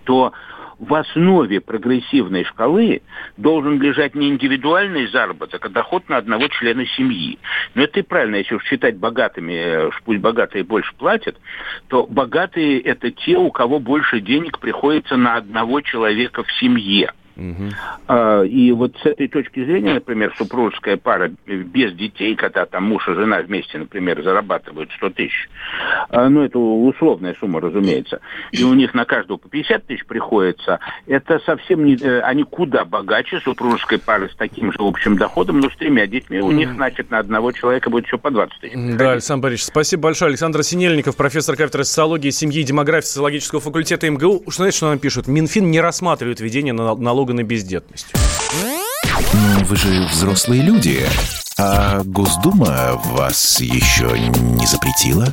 то 0.04 0.32
в 0.78 0.94
основе 0.94 1.60
прогрессивной 1.60 2.42
шкалы 2.42 3.02
должен 3.36 3.80
лежать 3.80 4.16
не 4.16 4.30
индивидуальный 4.30 5.06
заработок, 5.06 5.64
а 5.64 5.68
доход 5.68 6.08
на 6.08 6.16
одного 6.16 6.48
члена 6.48 6.84
семьи. 6.86 7.38
Но 7.76 7.84
это 7.84 8.00
и 8.00 8.02
правильно, 8.02 8.36
если 8.36 8.56
уж 8.56 8.64
считать 8.64 8.96
богатыми, 8.96 9.52
э, 9.52 9.90
пусть 10.04 10.20
богатые 10.20 10.64
больше 10.64 10.92
платят, 10.96 11.36
то 11.86 12.04
богатые 12.08 12.80
это 12.80 13.12
те, 13.12 13.36
у 13.36 13.52
кого 13.52 13.78
больше 13.78 14.20
денег 14.20 14.58
приходится 14.58 15.16
на 15.16 15.36
одного 15.36 15.82
человека 15.82 16.42
в 16.42 16.50
семье. 16.54 17.12
Угу. 17.36 18.44
И 18.44 18.72
вот 18.72 18.96
с 19.02 19.06
этой 19.06 19.28
точки 19.28 19.64
зрения, 19.64 19.94
например, 19.94 20.34
супружеская 20.36 20.96
пара 20.96 21.30
без 21.46 21.94
детей, 21.94 22.34
когда 22.36 22.66
там 22.66 22.84
муж 22.84 23.08
и 23.08 23.14
жена 23.14 23.40
вместе, 23.40 23.78
например, 23.78 24.22
зарабатывают 24.22 24.90
100 24.92 25.10
тысяч, 25.10 25.48
а, 26.08 26.28
ну, 26.28 26.42
это 26.42 26.58
условная 26.58 27.34
сумма, 27.40 27.60
разумеется, 27.60 28.20
и 28.50 28.62
у 28.64 28.74
них 28.74 28.94
на 28.94 29.04
каждого 29.04 29.38
по 29.38 29.48
50 29.48 29.86
тысяч 29.86 30.04
приходится, 30.04 30.80
это 31.06 31.38
совсем 31.40 31.84
не... 31.84 31.96
Э, 31.96 32.20
они 32.20 32.44
куда 32.44 32.84
богаче 32.84 33.40
супружеской 33.40 33.98
пары 33.98 34.28
с 34.28 34.36
таким 34.36 34.72
же 34.72 34.78
общим 34.80 35.16
доходом, 35.16 35.60
но 35.60 35.70
с 35.70 35.76
тремя 35.76 36.06
детьми. 36.06 36.40
У 36.40 36.50
них, 36.50 36.72
значит, 36.74 37.10
на 37.10 37.18
одного 37.18 37.52
человека 37.52 37.90
будет 37.90 38.06
еще 38.06 38.18
по 38.18 38.30
20 38.30 38.60
тысяч. 38.60 38.96
Да, 38.96 39.12
Александр 39.12 39.44
Борисович, 39.44 39.68
спасибо 39.68 40.02
большое. 40.02 40.30
Александр 40.30 40.62
Синельников, 40.62 41.16
профессор 41.16 41.56
кафедры 41.56 41.84
социологии, 41.84 42.30
семьи 42.30 42.60
и 42.60 42.64
демографии 42.64 43.06
социологического 43.06 43.60
факультета 43.60 44.10
МГУ. 44.10 44.42
Знаете, 44.48 44.76
что 44.76 44.88
нам 44.88 44.98
пишут? 44.98 45.28
Минфин 45.28 45.70
не 45.70 45.80
рассматривает 45.80 46.40
введение 46.40 46.72
налога 46.72 47.21
налога 47.22 47.34
на 47.34 47.44
бездетность. 47.44 48.06
Ну, 49.32 49.64
вы 49.64 49.76
же 49.76 50.08
взрослые 50.10 50.62
люди. 50.62 51.06
А 51.56 52.02
Госдума 52.04 53.00
вас 53.04 53.60
еще 53.60 54.18
не 54.18 54.66
запретила? 54.66 55.32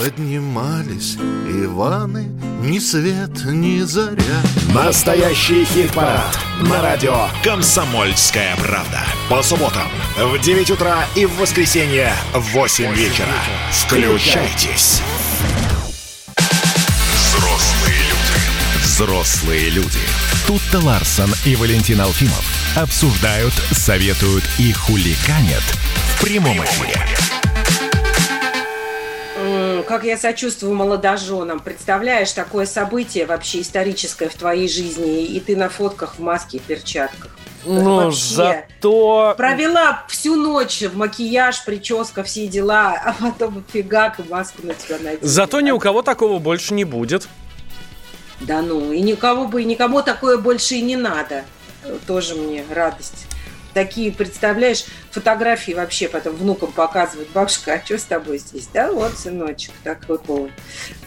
Поднимались 0.00 1.18
Иваны, 1.46 2.30
ни 2.62 2.78
свет, 2.78 3.44
ни 3.44 3.80
заря. 3.80 4.40
Настоящий 4.72 5.66
хит-парад 5.66 6.38
на 6.62 6.80
радио 6.80 7.28
«Комсомольская 7.44 8.56
правда». 8.56 9.02
По 9.28 9.42
субботам 9.42 9.90
в 10.16 10.38
9 10.38 10.70
утра 10.70 11.04
и 11.14 11.26
в 11.26 11.36
воскресенье 11.36 12.14
в 12.32 12.40
8 12.54 12.94
вечера. 12.94 13.26
Включайтесь. 13.72 15.02
Взрослые 17.14 18.00
люди. 18.08 18.82
Взрослые 18.82 19.68
люди. 19.68 19.98
Тут-то 20.46 20.78
Ларсон 20.78 21.30
и 21.44 21.54
Валентин 21.56 22.00
Алфимов 22.00 22.46
обсуждают, 22.74 23.52
советуют 23.72 24.44
и 24.58 24.72
хуликанят 24.72 25.64
в 26.16 26.22
прямом 26.22 26.64
эфире 26.64 27.04
как 29.90 30.04
я 30.04 30.16
сочувствую 30.16 30.72
молодоженам. 30.72 31.58
Представляешь, 31.58 32.30
такое 32.30 32.64
событие 32.64 33.26
вообще 33.26 33.60
историческое 33.60 34.28
в 34.28 34.34
твоей 34.36 34.68
жизни, 34.68 35.24
и 35.24 35.40
ты 35.40 35.56
на 35.56 35.68
фотках 35.68 36.14
в 36.14 36.20
маске 36.20 36.58
и 36.58 36.60
перчатках. 36.60 37.36
Ну, 37.64 37.96
вообще. 37.96 38.20
зато... 38.20 39.34
Провела 39.36 40.04
всю 40.06 40.36
ночь 40.36 40.82
в 40.82 40.96
макияж, 40.96 41.64
прическа, 41.64 42.22
все 42.22 42.46
дела, 42.46 43.02
а 43.04 43.16
потом 43.20 43.64
фигак 43.72 44.20
и 44.20 44.22
маску 44.30 44.64
на 44.64 44.74
тебя 44.74 44.98
надела. 44.98 45.18
Зато 45.22 45.60
ни 45.60 45.72
у 45.72 45.80
кого 45.80 46.02
такого 46.02 46.38
больше 46.38 46.72
не 46.72 46.84
будет. 46.84 47.26
Да 48.38 48.62
ну, 48.62 48.92
и 48.92 49.00
никого 49.00 49.48
бы, 49.48 49.62
и 49.62 49.64
никому 49.64 50.02
такое 50.02 50.38
больше 50.38 50.76
и 50.76 50.82
не 50.82 50.94
надо. 50.94 51.42
Тоже 52.06 52.36
мне 52.36 52.64
радость 52.70 53.26
такие, 53.74 54.12
представляешь, 54.12 54.84
фотографии 55.10 55.72
вообще 55.72 56.08
потом 56.08 56.36
внукам 56.36 56.72
показывают. 56.72 57.28
Бабушка, 57.32 57.74
а 57.74 57.84
что 57.84 57.98
с 57.98 58.04
тобой 58.04 58.38
здесь? 58.38 58.68
Да 58.72 58.92
вот, 58.92 59.12
сыночек, 59.16 59.72
такой 59.84 60.18
вот. 60.26 60.50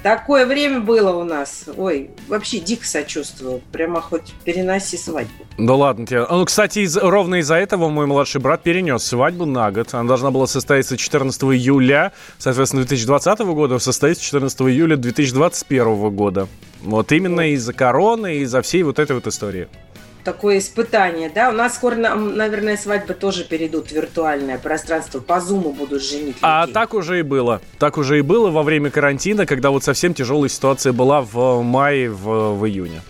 Такое 0.02 0.46
время 0.46 0.80
было 0.80 1.16
у 1.16 1.24
нас. 1.24 1.66
Ой, 1.76 2.12
вообще 2.28 2.60
дико 2.60 2.86
сочувствую. 2.86 3.62
Прямо 3.72 4.02
хоть 4.02 4.34
переноси 4.44 4.98
свадьбу. 4.98 5.46
Да 5.58 5.76
ладно 5.76 6.06
тебе. 6.06 6.26
Ну, 6.30 6.46
кстати, 6.46 6.80
из, 6.80 6.98
ровно 6.98 7.36
из-за 7.36 7.56
этого 7.56 7.90
мой 7.90 8.06
младший 8.06 8.42
брат 8.42 8.64
перенес 8.64 9.04
свадьбу 9.04 9.46
на 9.46 9.72
год. 9.72 9.94
Она 9.94 10.08
должна 10.08 10.32
была 10.32 10.48
состояться 10.48 10.98
14 10.98 11.42
июля, 11.44 12.12
соответственно, 12.38 12.82
2020 12.84 13.40
года, 13.40 13.80
состоится 13.80 14.24
14 14.24 14.62
июля 14.62 14.98
2021 14.98 16.10
года. 16.16 16.48
Вот 16.82 17.12
именно 17.12 17.52
из-за 17.54 17.74
короны 17.74 18.38
и 18.38 18.40
из-за 18.42 18.62
всей 18.62 18.84
вот 18.84 19.00
этой 19.00 19.14
вот 19.14 19.28
истории 19.28 19.68
такое 20.24 20.60
испытание, 20.60 21.30
да. 21.34 21.50
У 21.50 21.54
нас 21.54 21.76
скоро, 21.76 21.96
наверное, 21.96 22.78
свадьбы 22.78 23.14
тоже 23.14 23.44
перейдут 23.44 23.88
в 23.88 23.92
виртуальное 23.92 24.58
пространство. 24.58 25.20
По 25.20 25.40
зуму 25.40 25.72
будут 25.72 26.04
женить 26.04 26.38
а 26.42 26.62
людей. 26.62 26.74
А 26.74 26.74
так 26.74 26.94
уже 26.94 27.20
и 27.20 27.22
было. 27.22 27.62
Так 27.80 27.98
уже 27.98 28.20
и 28.20 28.22
было 28.22 28.50
во 28.50 28.64
время 28.64 28.90
карантина, 28.90 29.46
когда 29.46 29.70
вот 29.70 29.84
совсем 29.84 30.14
тяжелая 30.14 30.50
ситуация 30.50 30.94
была 30.94 31.22
в 31.22 31.62
мае, 31.62 32.10
в, 32.10 32.58
в 32.58 32.66
июне. 32.66 33.02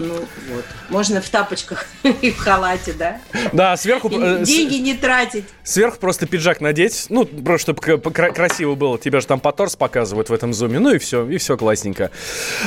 Ну 0.00 0.14
вот. 0.48 0.64
Можно 0.88 1.20
в 1.20 1.28
тапочках 1.28 1.86
и 2.22 2.30
в 2.30 2.38
халате, 2.38 2.94
да? 2.94 3.20
Да, 3.52 3.76
сверху... 3.76 4.08
И 4.08 4.18
э, 4.18 4.44
деньги 4.44 4.76
не 4.76 4.94
тратить. 4.94 5.44
Сверху 5.62 5.98
просто 5.98 6.26
пиджак 6.26 6.62
надеть, 6.62 7.06
ну, 7.10 7.26
просто 7.26 7.72
чтобы 7.72 8.10
красиво 8.10 8.74
было. 8.74 8.98
Тебя 8.98 9.20
же 9.20 9.26
там 9.26 9.40
по 9.40 9.52
торс 9.52 9.76
показывают 9.76 10.30
в 10.30 10.32
этом 10.32 10.54
зуме. 10.54 10.78
Ну 10.78 10.94
и 10.94 10.98
все, 10.98 11.28
и 11.28 11.36
все 11.36 11.58
классненько. 11.58 12.10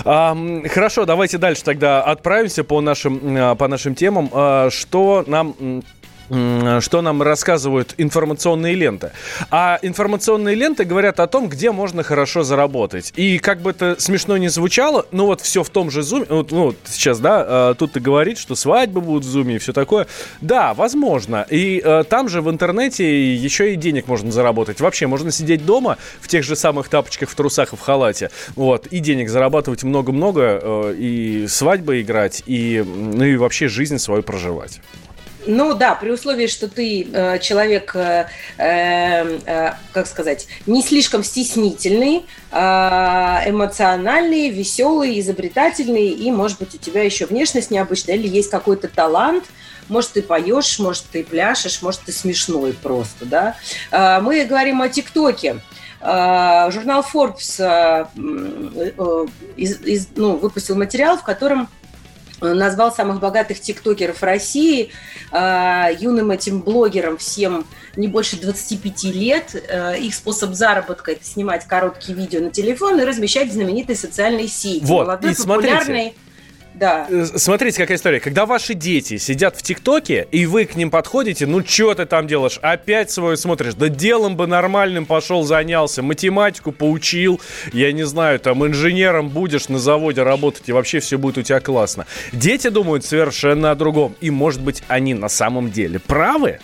А, 0.06 0.38
хорошо, 0.70 1.06
давайте 1.06 1.40
дальше 1.40 1.64
тогда 1.64 2.04
отправимся 2.04 2.64
по 2.64 2.82
нашим, 2.82 3.20
а, 3.36 3.56
по 3.56 3.68
нашим 3.68 3.96
темам. 3.96 4.30
А, 4.32 4.70
что 4.70 5.24
нам 5.26 5.84
что 6.30 7.02
нам 7.02 7.22
рассказывают 7.22 7.96
информационные 7.98 8.76
ленты. 8.76 9.12
А 9.52 9.80
информационные 9.82 10.56
ленты 10.56 10.86
говорят 10.86 11.20
о 11.20 11.28
том, 11.28 11.50
где 11.50 11.72
можно 11.72 12.04
хорошо 12.04 12.44
заработать. 12.44 13.14
И 13.16 13.40
как 13.40 13.62
бы 13.62 13.72
это 13.72 13.96
смешно 14.00 14.38
не 14.38 14.48
звучало, 14.48 15.06
ну 15.12 15.26
вот 15.26 15.42
все 15.42 15.64
в 15.64 15.70
том 15.70 15.92
же 15.92 16.02
зуме, 16.02 16.26
вот, 16.30 16.52
ну 16.52 16.64
вот 16.66 16.78
сейчас, 16.86 17.20
да, 17.20 17.46
а, 17.46 17.74
тут 17.74 17.94
ты 17.94 18.00
говорит, 18.00 18.38
что 18.38 18.56
свадьбы 18.56 19.02
будут 19.02 19.26
в 19.26 19.30
зуме 19.30 19.56
и 19.56 19.60
все 19.60 19.74
такое. 19.74 20.08
Да, 20.42 20.74
возможно. 20.74 21.46
И 21.50 21.82
э, 21.84 22.04
там 22.10 22.30
же 22.30 22.42
в 22.42 22.50
интернете 22.50 23.36
еще 23.36 23.74
и 23.74 23.76
денег 23.76 24.08
можно 24.08 24.32
заработать. 24.32 24.80
Вообще, 24.80 25.08
можно 25.08 25.32
сидеть 25.32 25.66
дома 25.66 25.98
в 26.22 26.28
тех 26.28 26.44
же 26.44 26.56
самых 26.56 26.90
тапочках, 26.90 27.30
в 27.30 27.36
трусах 27.36 27.74
и 27.74 27.76
в 27.76 27.80
халате, 27.80 28.30
вот, 28.56 28.88
и 28.88 29.00
денег 29.00 29.30
зарабатывать 29.30 29.84
много-много, 29.84 30.60
э, 30.62 30.96
и 30.98 31.48
свадьбы 31.48 32.02
играть, 32.02 32.44
и, 32.46 32.84
ну 32.86 33.24
и 33.24 33.36
вообще 33.36 33.68
жизнь 33.68 33.98
свою 33.98 34.24
проживать. 34.24 34.82
Ну 35.46 35.74
да, 35.74 35.96
при 35.96 36.10
условии, 36.10 36.48
что 36.48 36.68
ты 36.68 37.08
э, 37.12 37.40
человек, 37.40 37.96
э, 37.96 38.28
э, 38.58 39.40
э, 39.46 39.72
как 39.92 40.08
сказать, 40.08 40.48
не 40.66 40.82
слишком 40.82 41.24
стеснительный, 41.24 42.26
э, 42.52 42.56
эмоциональный, 42.56 44.50
веселый, 44.50 45.20
изобретательный, 45.20 46.10
и, 46.10 46.32
может 46.32 46.60
быть, 46.60 46.76
у 46.76 46.78
тебя 46.78 47.04
еще 47.04 47.26
внешность 47.26 47.72
необычная, 47.72 48.16
или 48.16 48.28
есть 48.28 48.50
какой-то 48.50 48.88
талант, 48.88 49.46
может, 49.90 50.12
ты 50.12 50.22
поешь, 50.22 50.80
может, 50.80 51.06
ты 51.12 51.24
пляшешь, 51.24 51.82
может, 51.82 52.02
ты 52.02 52.12
смешной 52.12 52.74
просто, 52.74 53.26
да. 53.26 53.56
Э, 53.92 54.20
мы 54.22 54.46
говорим 54.46 54.82
о 54.82 54.90
ТикТоке. 54.90 55.60
Э, 56.00 56.70
журнал 56.72 57.06
Forbes 57.14 57.60
э, 57.60 58.06
э, 58.98 59.26
из, 59.56 59.82
из, 59.82 60.08
ну, 60.16 60.36
выпустил 60.36 60.76
материал, 60.76 61.18
в 61.18 61.24
котором 61.24 61.70
назвал 62.44 62.94
самых 62.94 63.20
богатых 63.20 63.60
тиктокеров 63.60 64.22
России. 64.24 64.92
А, 65.32 65.90
юным 65.92 66.32
этим 66.32 66.62
блогерам 66.62 67.18
всем 67.18 67.66
не 67.96 68.08
больше 68.08 68.40
25 68.40 69.04
лет. 69.06 69.56
А, 69.70 69.94
их 69.94 70.14
способ 70.14 70.54
заработка– 70.54 71.12
это 71.14 71.26
снимать 71.26 71.66
короткие 71.66 72.18
видео 72.18 72.42
на 72.42 72.52
телефон 72.52 73.00
и 73.00 73.04
размещать 73.04 73.50
в 73.50 73.54
знаменитой 73.54 73.96
социальной 73.96 74.48
сети. 74.48 74.84
Вот, 74.86 75.08
Молодой, 75.08 75.32
и 75.32 75.36
популярный... 75.36 76.16
да. 76.74 77.08
Э, 77.10 77.26
смотрите, 77.36 77.78
какая 77.78 77.98
история. 77.98 78.20
Когда 78.20 78.46
ваши 78.46 78.74
дети 78.74 79.18
сидят 79.18 79.56
в 79.56 79.62
ТикТоке, 79.62 80.28
и 80.32 80.46
вы 80.46 80.66
к 80.66 80.76
ним 80.76 80.90
подходите, 80.90 81.46
ну 81.46 81.64
что 81.66 81.94
ты 81.94 82.06
там 82.06 82.28
делаешь? 82.28 82.60
Опять 82.62 83.12
свое 83.12 83.38
смотришь. 83.38 83.76
Да 83.76 83.90
делом 83.90 84.36
бы 84.36 84.48
нормальным 84.48 85.06
пошел, 85.06 85.44
занялся. 85.44 86.02
Математику 86.02 86.72
поучил. 86.72 87.40
Я 87.72 87.92
не 87.92 88.04
знаю, 88.04 88.40
там 88.40 88.66
инженером 88.66 89.30
будешь 89.30 89.70
на 89.70 89.80
заводе 89.80 90.24
работать, 90.24 90.64
и 90.68 90.72
вообще 90.72 91.00
все 91.00 91.18
будет 91.18 91.38
у 91.38 91.42
тебя 91.42 91.60
классно. 91.60 92.06
Дети 92.32 92.70
думают 92.70 93.06
совершенно 93.06 93.72
о 93.72 93.76
другом. 93.76 94.16
И, 94.22 94.30
может 94.30 94.62
быть, 94.62 94.84
они 94.88 95.14
на 95.14 95.30
самом 95.30 95.72
деле 95.72 96.00
правы? 96.00 96.60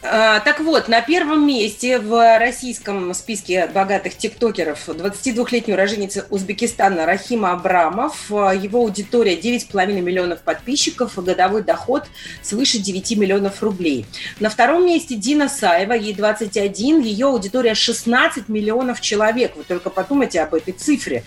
А, 0.00 0.38
так 0.40 0.60
вот, 0.60 0.86
на 0.86 1.00
первом 1.00 1.44
месте 1.44 1.98
в 1.98 2.38
российском 2.38 3.12
списке 3.14 3.66
богатых 3.66 4.16
тиктокеров 4.16 4.88
22-летний 4.88 5.74
уроженец 5.74 6.18
Узбекистана 6.30 7.04
Рахима 7.04 7.52
Абрамов. 7.52 8.30
Его 8.30 8.80
аудитория 8.80 9.34
9,5 9.34 10.00
миллионов 10.00 10.42
подписчиков, 10.42 11.16
годовой 11.16 11.64
доход 11.64 12.04
свыше 12.42 12.78
9 12.78 13.16
миллионов 13.16 13.60
рублей. 13.60 14.06
На 14.38 14.50
втором 14.50 14.86
месте 14.86 15.16
Дина 15.16 15.48
Саева, 15.48 15.94
ей 15.94 16.14
21, 16.14 17.00
ее 17.00 17.26
аудитория 17.26 17.74
16 17.74 18.48
миллионов 18.48 19.00
человек. 19.00 19.56
Вы 19.56 19.64
только 19.64 19.90
подумайте 19.90 20.40
об 20.40 20.54
этой 20.54 20.74
цифре. 20.74 21.24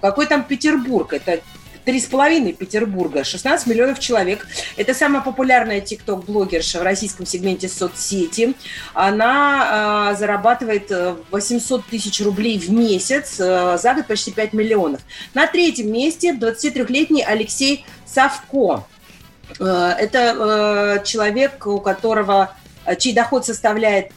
Какой 0.00 0.26
там 0.26 0.42
Петербург? 0.42 1.12
Это 1.12 1.40
Три 1.84 2.00
с 2.00 2.06
половиной 2.06 2.54
Петербурга, 2.54 3.24
16 3.24 3.66
миллионов 3.66 3.98
человек. 3.98 4.46
Это 4.78 4.94
самая 4.94 5.20
популярная 5.20 5.82
тикток-блогерша 5.82 6.80
в 6.80 6.82
российском 6.82 7.26
сегменте 7.26 7.68
соцсети. 7.68 8.54
Она 8.94 10.12
э, 10.12 10.16
зарабатывает 10.18 10.90
800 11.30 11.80
э, 11.80 11.84
тысяч 11.90 12.22
рублей 12.22 12.58
в 12.58 12.70
месяц, 12.70 13.38
э, 13.38 13.76
за 13.76 13.94
год 13.94 14.06
почти 14.06 14.32
5 14.32 14.54
миллионов. 14.54 15.02
На 15.34 15.46
третьем 15.46 15.92
месте 15.92 16.32
23-летний 16.32 17.22
Алексей 17.22 17.84
Савко. 18.06 18.86
Э, 19.60 19.94
это 19.98 20.98
э, 21.00 21.04
человек, 21.04 21.66
у 21.66 21.80
которого 21.80 22.56
чей 22.98 23.12
доход 23.12 23.46
составляет 23.46 24.12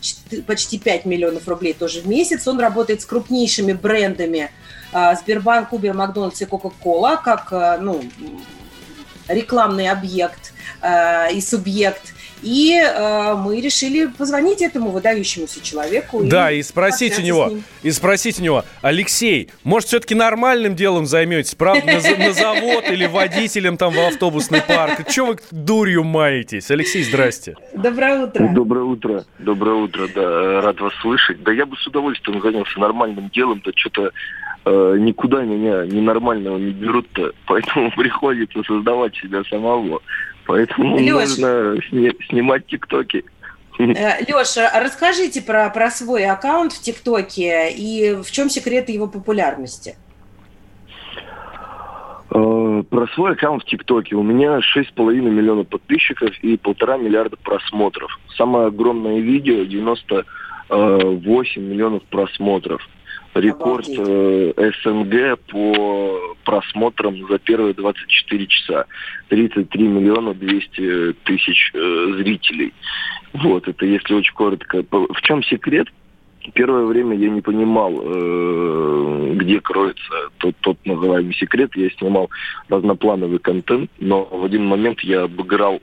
почти 0.45 0.77
5 0.77 1.05
миллионов 1.05 1.47
рублей 1.47 1.73
тоже 1.73 2.01
в 2.01 2.07
месяц. 2.07 2.47
Он 2.47 2.59
работает 2.59 3.01
с 3.01 3.05
крупнейшими 3.05 3.73
брендами 3.73 4.51
а, 4.91 5.15
Сбербанк, 5.15 5.71
Uber, 5.71 5.93
Макдональдс 5.93 6.41
и 6.41 6.45
Кока-Кола 6.45 7.21
как 7.23 7.51
э, 7.51 7.77
ну, 7.79 8.01
рекламный 9.27 9.89
объект 9.89 10.53
э, 10.81 11.33
и 11.33 11.41
субъект. 11.41 12.13
И 12.43 12.79
э, 12.79 13.35
мы 13.35 13.59
решили 13.61 14.05
позвонить 14.05 14.61
этому 14.61 14.91
выдающемуся 14.91 15.61
человеку. 15.61 16.23
Да, 16.23 16.51
и, 16.51 16.59
и 16.59 16.63
спросить 16.63 17.17
у 17.17 17.21
него, 17.23 17.51
и 17.81 17.91
спросить 17.91 18.39
у 18.39 18.43
него, 18.43 18.63
Алексей, 18.81 19.49
может, 19.63 19.87
все-таки 19.87 20.13
нормальным 20.13 20.75
делом 20.75 21.07
займетесь, 21.07 21.55
правда, 21.55 21.85
на, 21.85 22.25
на 22.25 22.33
завод 22.33 22.85
или 22.89 23.07
водителем 23.07 23.77
там 23.77 23.93
в 23.93 23.99
автобусный 23.99 24.61
парк? 24.61 25.09
Чего 25.09 25.27
вы 25.27 25.37
дурью 25.51 26.03
маетесь? 26.03 26.69
Алексей, 26.69 27.03
здрасте. 27.03 27.55
Доброе 27.73 28.25
утро. 28.25 28.47
Доброе 28.49 28.83
утро. 28.83 29.25
Доброе 29.39 29.75
утро, 29.75 30.07
да, 30.13 30.61
рад 30.61 30.79
вас 30.79 30.93
слышать. 31.01 31.41
Да 31.41 31.51
я 31.51 31.65
бы 31.65 31.75
с 31.75 31.87
удовольствием 31.87 32.39
занялся 32.41 32.79
нормальным 32.79 33.29
делом, 33.29 33.61
да 33.65 33.71
что-то 33.75 34.11
э, 34.65 34.95
никуда 34.99 35.43
меня 35.43 35.85
ненормального 35.85 36.57
не 36.57 36.71
берут-то, 36.71 37.31
поэтому 37.45 37.91
приходится 37.91 38.63
создавать 38.63 39.15
себя 39.15 39.43
самого. 39.45 40.01
Поэтому 40.45 40.95
Леш, 40.95 41.37
нужно 41.37 41.75
сни- 41.89 42.15
снимать 42.29 42.67
тиктоки. 42.67 43.25
Э, 43.79 44.23
Леша, 44.25 44.71
расскажите 44.79 45.41
про, 45.41 45.69
про 45.69 45.91
свой 45.91 46.25
аккаунт 46.25 46.73
в 46.73 46.81
ТикТоке 46.81 47.69
и 47.71 48.15
в 48.15 48.31
чем 48.31 48.49
секрет 48.49 48.89
его 48.89 49.07
популярности? 49.07 49.95
Э, 52.31 52.83
про 52.89 53.07
свой 53.13 53.33
аккаунт 53.33 53.63
в 53.63 53.65
ТикТоке. 53.65 54.15
У 54.15 54.23
меня 54.23 54.59
6,5 54.59 55.13
миллионов 55.21 55.67
подписчиков 55.67 56.31
и 56.41 56.57
полтора 56.57 56.97
миллиарда 56.97 57.37
просмотров. 57.37 58.19
Самое 58.35 58.67
огромное 58.67 59.19
видео 59.19 59.63
98 59.63 61.61
миллионов 61.61 62.03
просмотров 62.03 62.87
рекорд 63.39 63.87
э, 63.87 64.71
СНГ 64.83 65.39
по 65.51 66.35
просмотрам 66.43 67.15
за 67.27 67.39
первые 67.39 67.73
24 67.73 68.47
часа. 68.47 68.85
33 69.29 69.87
миллиона 69.87 70.33
200 70.33 71.13
тысяч 71.23 71.71
э, 71.73 72.13
зрителей. 72.17 72.73
Вот, 73.33 73.67
это 73.67 73.85
если 73.85 74.13
очень 74.13 74.33
коротко. 74.33 74.83
В 74.89 75.21
чем 75.21 75.43
секрет? 75.43 75.87
Первое 76.53 76.85
время 76.85 77.17
я 77.17 77.29
не 77.29 77.41
понимал, 77.41 77.93
э, 78.01 79.33
где 79.35 79.59
кроется 79.59 80.29
тот, 80.37 80.55
тот 80.61 80.77
называемый 80.85 81.33
секрет. 81.33 81.71
Я 81.75 81.89
снимал 81.91 82.29
разноплановый 82.69 83.39
контент, 83.39 83.91
но 83.99 84.23
в 84.23 84.45
один 84.45 84.65
момент 84.65 85.01
я 85.01 85.23
обыграл 85.23 85.81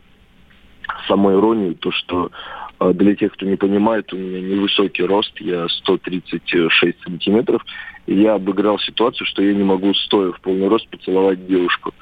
самоиронию, 1.07 1.75
то, 1.75 1.91
что 1.93 2.31
а 2.79 2.93
для 2.93 3.15
тех, 3.15 3.33
кто 3.33 3.47
не 3.47 3.57
понимает, 3.57 4.13
у 4.13 4.17
меня 4.17 4.41
невысокий 4.41 5.05
рост, 5.05 5.33
я 5.41 5.69
136 5.69 7.03
сантиметров. 7.03 7.65
И 8.07 8.15
я 8.15 8.35
обыграл 8.35 8.79
ситуацию, 8.79 9.27
что 9.27 9.43
я 9.43 9.55
не 9.55 9.63
могу, 9.63 9.95
стоя 9.95 10.33
в 10.33 10.41
полный 10.41 10.69
рост, 10.69 10.89
поцеловать 10.89 11.47
девушку. 11.47 11.95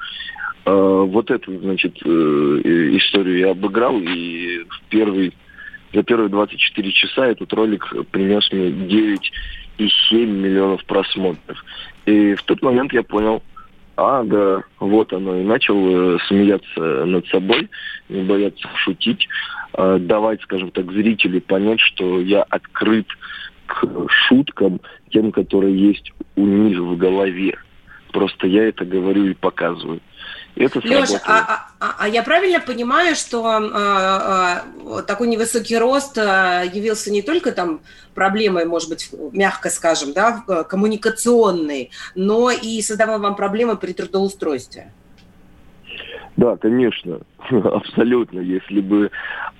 А, 0.65 1.03
вот 1.03 1.29
эту, 1.31 1.57
значит, 1.59 1.95
э, 2.03 2.09
историю 2.09 3.39
я 3.39 3.51
обыграл, 3.51 3.99
и 3.99 4.65
в 4.67 4.81
первый, 4.89 5.33
за 5.93 6.03
первые 6.03 6.29
24 6.29 6.91
часа 6.91 7.27
этот 7.27 7.53
ролик 7.53 7.87
принес 8.11 8.51
мне 8.51 8.69
9,7 8.69 10.25
миллионов 10.25 10.83
просмотров. 10.85 11.63
И 12.05 12.35
в 12.35 12.43
тот 12.43 12.61
момент 12.61 12.93
я 12.93 13.03
понял, 13.03 13.43
а, 13.95 14.23
да, 14.23 14.63
вот 14.79 15.13
оно. 15.13 15.39
И 15.39 15.43
начал 15.43 16.15
э, 16.15 16.17
смеяться 16.27 17.05
над 17.05 17.27
собой, 17.27 17.69
не 18.09 18.23
бояться 18.23 18.67
шутить, 18.77 19.27
э, 19.73 19.97
давать, 19.99 20.41
скажем 20.41 20.71
так, 20.71 20.91
зрителю 20.91 21.41
понять, 21.41 21.79
что 21.79 22.19
я 22.21 22.43
открыт 22.43 23.07
к 23.67 23.85
шуткам, 24.09 24.81
тем, 25.11 25.31
которые 25.31 25.77
есть 25.77 26.11
у 26.35 26.45
них 26.45 26.79
в 26.79 26.97
голове. 26.97 27.57
Просто 28.11 28.47
я 28.47 28.67
это 28.67 28.83
говорю 28.85 29.25
и 29.25 29.33
показываю. 29.33 30.01
Это 30.55 30.79
Леша, 30.81 31.19
а, 31.25 31.67
а, 31.79 31.95
а 31.97 32.07
я 32.07 32.21
правильно 32.21 32.59
понимаю, 32.59 33.15
что 33.15 33.43
а, 33.45 33.61
а, 33.73 35.01
такой 35.01 35.27
невысокий 35.27 35.77
рост 35.77 36.15
а, 36.17 36.63
явился 36.63 37.11
не 37.11 37.23
только 37.23 37.51
там 37.51 37.81
проблемой, 38.13 38.65
может 38.65 38.89
быть, 38.89 39.09
мягко 39.31 39.69
скажем, 39.71 40.13
да, 40.13 40.43
коммуникационной, 40.69 41.89
но 42.13 42.51
и 42.51 42.81
создавал 42.83 43.19
вам 43.19 43.35
проблемы 43.35 43.77
при 43.77 43.93
трудоустройстве? 43.93 44.91
Да, 46.37 46.57
конечно, 46.57 47.19
абсолютно. 47.49 48.39
Если 48.39 48.81
бы, 48.81 49.11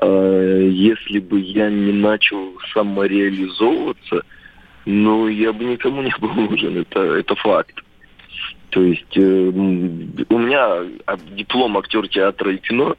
э, 0.02 0.70
если 0.72 1.20
бы 1.20 1.40
я 1.40 1.70
не 1.70 1.92
начал 1.92 2.54
самореализовываться, 2.74 4.22
ну, 4.86 5.28
я 5.28 5.54
бы 5.54 5.64
никому 5.66 6.02
не 6.02 6.14
был 6.20 6.30
нужен, 6.34 6.78
это, 6.78 7.00
это 7.00 7.36
факт. 7.36 7.84
То 8.74 8.82
есть 8.82 9.16
э, 9.16 9.22
у 9.22 10.38
меня 10.40 10.80
диплом 11.38 11.78
актер 11.78 12.08
театра 12.08 12.52
и 12.52 12.58
кино, 12.58 12.96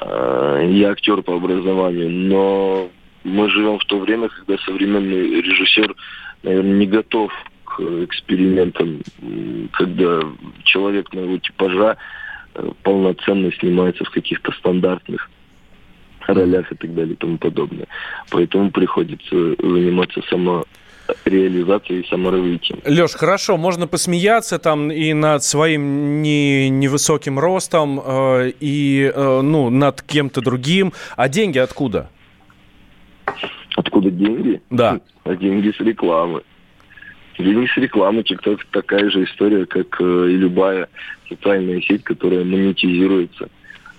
э, 0.00 0.68
я 0.70 0.90
актер 0.92 1.22
по 1.22 1.34
образованию, 1.34 2.08
но 2.08 2.88
мы 3.24 3.50
живем 3.50 3.80
в 3.80 3.84
то 3.86 3.98
время, 3.98 4.28
когда 4.28 4.62
современный 4.62 5.42
режиссер, 5.42 5.92
наверное, 6.44 6.74
не 6.74 6.86
готов 6.86 7.32
к 7.64 7.80
экспериментам, 7.80 9.00
когда 9.72 10.20
человек 10.62 11.12
моего 11.12 11.38
типажа 11.38 11.96
э, 12.54 12.70
полноценно 12.84 13.50
снимается 13.54 14.04
в 14.04 14.10
каких-то 14.10 14.52
стандартных 14.52 15.28
ролях 16.28 16.70
и 16.70 16.76
так 16.76 16.94
далее 16.94 17.14
и 17.14 17.16
тому 17.16 17.38
подобное. 17.38 17.88
Поэтому 18.30 18.70
приходится 18.70 19.36
заниматься 19.58 20.22
само 20.30 20.64
реализации 21.24 22.00
и 22.00 22.06
саморазвитием. 22.08 22.80
Леш, 22.84 23.12
хорошо, 23.12 23.56
можно 23.56 23.86
посмеяться 23.86 24.58
там 24.58 24.90
и 24.90 25.12
над 25.12 25.42
своим 25.42 26.22
не, 26.22 26.68
невысоким 26.68 27.38
ростом, 27.38 28.00
э, 28.04 28.52
и 28.60 29.10
э, 29.14 29.40
ну, 29.42 29.70
над 29.70 30.02
кем-то 30.02 30.40
другим. 30.40 30.92
А 31.16 31.28
деньги 31.28 31.58
откуда? 31.58 32.10
Откуда 33.76 34.10
деньги? 34.10 34.60
Да. 34.70 35.00
А 35.24 35.36
деньги 35.36 35.70
с 35.70 35.78
рекламы. 35.78 36.42
Деньги 37.38 37.68
с 37.72 37.76
рекламы. 37.76 38.24
ТикТок 38.24 38.64
такая 38.72 39.08
же 39.08 39.22
история, 39.22 39.66
как 39.66 40.00
э, 40.00 40.30
и 40.30 40.36
любая 40.36 40.88
социальная 41.28 41.80
сеть, 41.80 42.02
которая 42.02 42.44
монетизируется. 42.44 43.48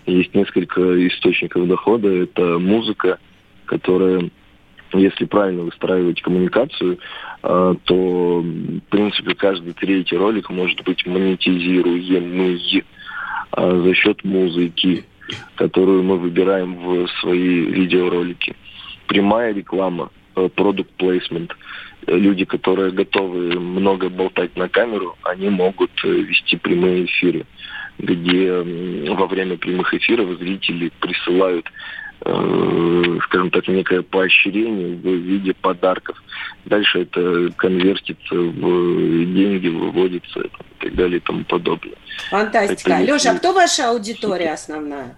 Есть 0.05 0.35
несколько 0.35 0.81
источников 1.07 1.65
дохода. 1.67 2.09
Это 2.09 2.59
музыка, 2.59 3.19
которая 3.65 4.29
если 4.99 5.25
правильно 5.25 5.63
выстраивать 5.63 6.21
коммуникацию, 6.21 6.99
э, 7.43 7.75
то, 7.83 8.41
в 8.41 8.89
принципе, 8.89 9.35
каждый 9.35 9.73
третий 9.73 10.17
ролик 10.17 10.49
может 10.49 10.83
быть 10.83 11.05
монетизируемый 11.05 12.83
э, 13.55 13.81
за 13.85 13.93
счет 13.95 14.23
музыки, 14.23 15.03
которую 15.55 16.03
мы 16.03 16.17
выбираем 16.17 16.75
в 16.75 17.07
свои 17.21 17.59
видеоролики. 17.65 18.55
Прямая 19.07 19.53
реклама, 19.53 20.09
продукт 20.55 20.91
э, 20.99 21.03
placement. 21.03 21.51
Люди, 22.05 22.43
которые 22.45 22.91
готовы 22.91 23.59
много 23.59 24.09
болтать 24.09 24.55
на 24.57 24.67
камеру, 24.67 25.15
они 25.23 25.49
могут 25.49 25.91
вести 26.03 26.57
прямые 26.57 27.05
эфиры. 27.05 27.45
где 27.97 28.51
во 29.13 29.27
время 29.27 29.55
прямых 29.57 29.93
эфиров 29.93 30.37
зрители 30.39 30.91
присылают 30.99 31.65
э, 32.25 33.17
скажем 33.23 33.49
так, 33.51 33.67
некое 33.67 34.01
поощрение 34.01 34.95
в 34.95 35.05
виде 35.05 35.53
подарков. 35.53 36.21
Дальше 36.65 37.01
это 37.01 37.51
конвертится 37.57 38.35
в 38.35 39.33
деньги, 39.33 39.67
выводится 39.67 40.41
и 40.41 40.49
так 40.79 40.95
далее 40.95 41.17
и 41.17 41.21
тому 41.21 41.43
подобное. 41.43 41.95
Фантастика. 42.29 42.91
Это 42.91 43.03
Леша, 43.03 43.31
а 43.31 43.37
кто 43.37 43.53
ваша 43.53 43.89
аудитория 43.89 44.53
основная? 44.53 45.17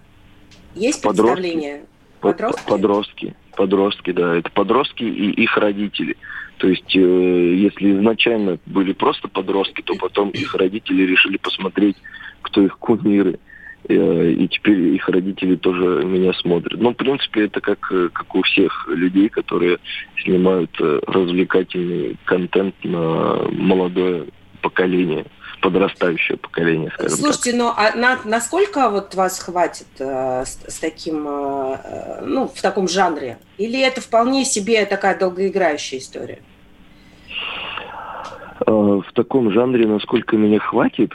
Есть 0.74 1.02
представление? 1.02 1.84
Подростки? 2.20 2.68
Подростки. 2.68 3.34
Подростки, 3.56 4.12
да. 4.12 4.36
Это 4.36 4.50
подростки 4.50 5.04
и 5.04 5.30
их 5.42 5.56
родители. 5.56 6.16
То 6.58 6.68
есть, 6.68 6.94
э, 6.96 6.98
если 6.98 7.92
изначально 7.92 8.58
были 8.66 8.92
просто 8.92 9.28
подростки, 9.28 9.82
то 9.82 9.94
потом 9.94 10.30
их 10.30 10.54
родители 10.54 11.02
решили 11.02 11.36
посмотреть, 11.36 11.96
кто 12.42 12.62
их 12.62 12.78
кумиры. 12.78 13.38
Э, 13.88 14.30
и 14.32 14.48
теперь 14.48 14.94
их 14.94 15.08
родители 15.08 15.56
тоже 15.56 16.04
меня 16.04 16.32
смотрят. 16.34 16.80
Ну, 16.80 16.90
в 16.90 16.96
принципе, 16.96 17.44
это 17.44 17.60
как, 17.60 17.90
э, 17.92 18.08
как 18.12 18.34
у 18.34 18.42
всех 18.42 18.88
людей, 18.88 19.28
которые 19.28 19.78
снимают 20.22 20.70
э, 20.80 21.00
развлекательный 21.06 22.16
контент 22.24 22.74
на 22.82 23.48
молодое 23.52 24.26
поколение 24.60 25.24
подрастающее 25.62 26.36
поколение, 26.36 26.90
скажем 26.92 27.16
Слушайте, 27.16 27.52
так. 27.52 27.58
ну 27.58 27.72
а 27.76 27.96
на, 27.96 28.18
насколько 28.24 28.90
вот 28.90 29.14
вас 29.14 29.40
хватит 29.40 29.86
э, 29.98 30.44
с, 30.44 30.60
с 30.68 30.78
таким, 30.78 31.26
э, 31.26 32.20
ну, 32.24 32.46
в 32.46 32.60
таком 32.60 32.86
жанре? 32.86 33.38
Или 33.58 33.80
это 33.80 34.00
вполне 34.00 34.44
себе 34.44 34.84
такая 34.84 35.18
долгоиграющая 35.18 35.98
история? 35.98 36.40
Э, 38.66 38.70
в 38.70 39.12
таком 39.14 39.50
жанре, 39.50 39.86
насколько 39.86 40.36
меня 40.36 40.60
хватит, 40.60 41.12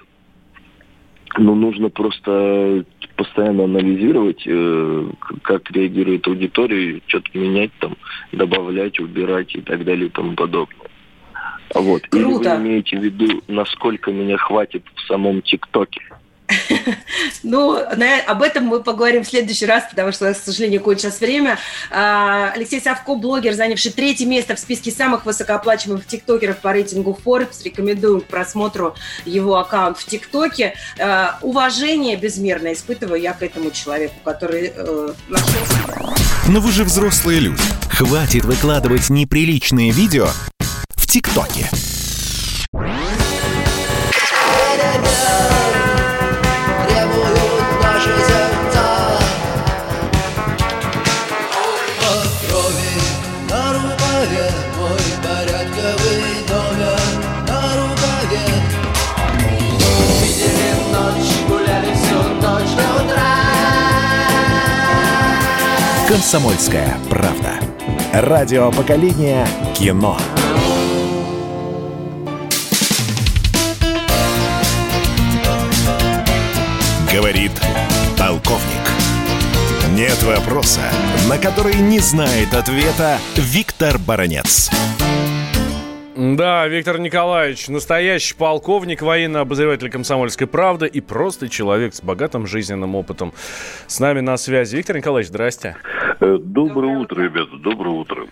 ну, 1.38 1.56
нужно 1.56 1.90
просто 1.90 2.86
постоянно 3.16 3.66
анализировать, 3.66 4.44
э, 4.46 5.10
как 5.44 5.70
реагирует 5.72 6.28
аудитория, 6.28 7.02
что-то 7.08 7.38
менять 7.38 7.72
там, 7.80 7.96
добавлять, 8.32 9.00
убирать 9.00 9.56
и 9.56 9.62
так 9.62 9.84
далее 9.84 10.08
и 10.08 10.12
тому 10.12 10.34
подобное. 10.34 10.90
Вот. 11.74 12.02
Круто. 12.08 12.18
Или 12.18 12.24
вы 12.26 12.44
имеете 12.56 12.98
в 12.98 13.04
виду, 13.04 13.42
насколько 13.48 14.12
меня 14.12 14.38
хватит 14.38 14.84
в 14.96 15.02
самом 15.08 15.42
ТикТоке? 15.42 16.02
Ну, 17.44 17.78
об 18.28 18.42
этом 18.42 18.66
мы 18.66 18.82
поговорим 18.82 19.24
в 19.24 19.28
следующий 19.28 19.66
раз, 19.66 19.86
потому 19.90 20.12
что, 20.12 20.34
к 20.34 20.38
сожалению, 20.38 20.82
кончилось 20.82 21.20
время. 21.20 21.58
А, 21.90 22.52
Алексей 22.54 22.80
Савко, 22.80 23.16
блогер, 23.16 23.54
занявший 23.54 23.92
третье 23.92 24.26
место 24.26 24.56
в 24.56 24.60
списке 24.60 24.92
самых 24.92 25.26
высокооплачиваемых 25.26 26.06
тиктокеров 26.06 26.58
по 26.58 26.72
рейтингу 26.72 27.18
Forbes. 27.24 27.64
Рекомендую 27.64 28.22
к 28.22 28.26
просмотру 28.26 28.96
его 29.26 29.58
аккаунт 29.58 29.98
в 29.98 30.06
ТикТоке. 30.06 30.76
А, 31.00 31.40
уважение 31.42 32.16
безмерно 32.16 32.74
испытываю 32.74 33.20
я 33.20 33.34
к 33.34 33.42
этому 33.42 33.72
человеку, 33.72 34.16
который 34.24 34.72
э, 34.76 35.14
нашел 35.28 35.66
себя. 35.66 36.14
Но 36.48 36.60
вы 36.60 36.72
же 36.72 36.84
взрослые 36.84 37.40
люди. 37.40 37.62
Хватит 37.90 38.46
выкладывать 38.46 39.10
неприличные 39.10 39.92
видео 39.92 40.30
в 40.96 41.08
ТикТоке. 41.08 41.70
«Комсомольская 66.32 66.98
правда». 67.10 67.60
Радио 68.14 68.72
поколения 68.72 69.46
кино. 69.78 70.18
Говорит 77.14 77.52
полковник. 78.18 78.62
Нет 79.94 80.24
вопроса, 80.24 80.80
на 81.28 81.38
который 81.38 81.76
не 81.76 82.00
знает 82.00 82.54
ответа 82.54 83.18
Виктор 83.36 83.98
Баранец. 83.98 84.70
Да, 86.16 86.66
Виктор 86.68 87.00
Николаевич, 87.00 87.68
настоящий 87.68 88.36
полковник, 88.36 89.02
военный 89.02 89.42
обозреватель 89.42 89.90
«Комсомольской 89.90 90.48
правды» 90.48 90.86
и 90.86 91.02
просто 91.02 91.50
человек 91.50 91.94
с 91.94 92.02
богатым 92.02 92.48
жизненным 92.48 92.96
опытом. 92.96 93.34
С 93.88 94.00
нами 94.00 94.22
на 94.22 94.38
связи. 94.38 94.78
Виктор 94.78 94.96
Николаевич, 94.96 95.30
здрасте. 95.30 95.76
Доброе, 96.22 96.38
доброе 96.38 96.98
утро, 97.00 97.24
ребята, 97.24 97.58
доброе 97.58 97.96
утро. 97.96 98.28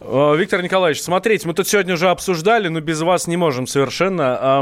Э, 0.00 0.36
Виктор 0.36 0.60
Николаевич, 0.62 1.00
смотрите, 1.00 1.48
мы 1.48 1.54
тут 1.54 1.66
сегодня 1.66 1.94
уже 1.94 2.10
обсуждали, 2.10 2.68
но 2.68 2.80
без 2.80 3.00
вас 3.00 3.26
не 3.26 3.38
можем 3.38 3.66
совершенно. 3.66 4.60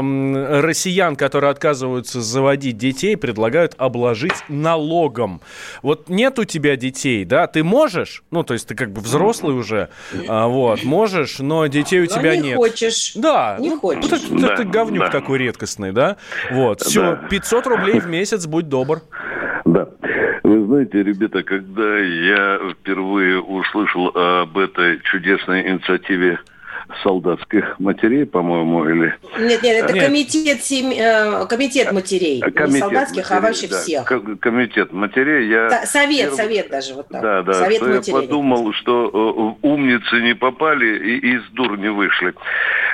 Россиян, 0.61 1.17
которые 1.17 1.51
отказываются 1.51 2.21
заводить 2.21 2.77
детей, 2.77 3.17
предлагают 3.17 3.75
обложить 3.77 4.45
налогом. 4.47 5.41
Вот 5.81 6.07
нет 6.07 6.39
у 6.39 6.45
тебя 6.45 6.77
детей, 6.77 7.25
да? 7.25 7.47
Ты 7.47 7.65
можешь, 7.65 8.23
ну, 8.31 8.43
то 8.43 8.53
есть 8.53 8.69
ты 8.69 8.75
как 8.75 8.93
бы 8.93 9.01
взрослый 9.01 9.53
уже, 9.53 9.89
а, 10.29 10.47
вот, 10.47 10.85
можешь, 10.85 11.39
но 11.39 11.67
детей 11.67 11.99
у 11.99 12.05
тебя 12.05 12.37
не 12.37 12.49
нет. 12.49 12.55
хочешь. 12.55 13.11
Да. 13.15 13.57
Не 13.59 13.71
ну, 13.71 13.79
хочешь. 13.81 14.09
Вот 14.09 14.13
это, 14.13 14.47
Да, 14.47 14.53
это 14.53 14.63
говнюк 14.63 15.05
да. 15.05 15.09
такой 15.09 15.39
редкостный, 15.39 15.91
да? 15.91 16.15
Вот, 16.51 16.79
все, 16.79 17.01
Да. 17.01 17.27
500 17.27 17.67
рублей 17.67 17.99
в 17.99 18.07
месяц, 18.07 18.45
будь 18.45 18.69
добр. 18.69 19.01
Знаете, 20.71 21.03
ребята, 21.03 21.43
когда 21.43 21.97
я 21.99 22.57
впервые 22.71 23.41
услышал 23.41 24.07
об 24.15 24.57
этой 24.57 25.01
чудесной 25.01 25.69
инициативе 25.69 26.39
солдатских 27.03 27.77
матерей, 27.77 28.25
по-моему, 28.25 28.85
или... 28.87 29.13
Нет, 29.37 29.61
нет, 29.63 29.83
это 29.83 29.93
Нет. 29.93 30.05
комитет, 30.05 30.63
сем- 30.63 30.91
э, 30.91 31.45
комитет 31.47 31.91
матерей. 31.91 32.35
Не 32.41 32.51
Комитет 32.51 32.79
солдатских, 32.79 33.31
а 33.31 33.41
матерей, 33.41 33.47
вообще 33.49 33.67
да, 33.67 33.77
всех. 33.81 34.05
ко- 34.05 34.35
Комитет 34.37 34.93
матерей. 34.93 35.49
Я 35.49 35.85
Совет, 35.85 36.29
перв- 36.31 36.35
совет 36.35 36.69
даже 36.69 36.93
вот 36.93 37.09
так. 37.09 37.21
Да, 37.21 37.41
да, 37.43 37.53
Совет 37.53 37.77
что 37.81 37.89
я 37.89 37.95
матерей. 37.97 38.21
подумал, 38.21 38.71
что 38.71 39.57
э, 39.61 39.67
умницы 39.67 40.21
не 40.21 40.35
попали 40.35 40.85
и 40.85 41.35
из 41.35 41.43
дур 41.51 41.77
не 41.77 41.89
вышли. 41.91 42.33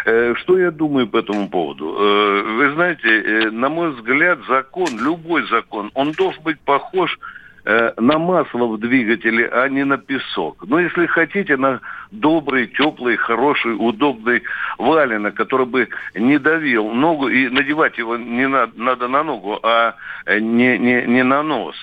Э, 0.06 0.34
Что 0.38 0.58
я 0.58 0.72
думаю 0.72 1.08
по 1.08 1.18
этому 1.18 1.48
поводу? 1.48 1.96
Э, 1.96 2.42
Вы 2.58 2.74
знаете, 2.74 3.08
э, 3.08 3.52
на 3.52 3.70
мой 3.70 3.92
взгляд, 3.92 4.40
закон, 4.48 4.88
любой 5.00 5.48
закон, 5.50 5.92
он 5.94 6.14
должен 6.14 6.42
быть 6.42 6.60
похож 6.62 7.20
э, 7.68 7.92
на 7.98 8.18
масло 8.18 8.66
в 8.68 8.80
двигателе, 8.80 9.50
а 9.50 9.68
не 9.68 9.84
на 9.84 9.98
песок. 9.98 10.64
Но 10.66 10.80
если 10.80 11.06
хотите, 11.06 11.58
на 11.58 11.82
добрый, 12.12 12.68
теплый, 12.68 13.18
хороший, 13.18 13.76
удобный 13.78 14.42
валенок, 14.78 15.36
который 15.36 15.66
бы 15.66 15.90
не 16.16 16.40
давил 16.40 16.90
ногу, 16.90 17.28
и 17.28 17.50
надевать 17.50 17.98
его 17.98 18.16
не 18.16 18.48
надо, 18.48 18.72
надо 18.76 19.08
на 19.10 19.24
ногу, 19.24 19.60
а 19.64 19.96
не, 20.28 20.78
не, 20.78 21.04
не 21.08 21.24
на 21.24 21.44
нос. 21.44 21.76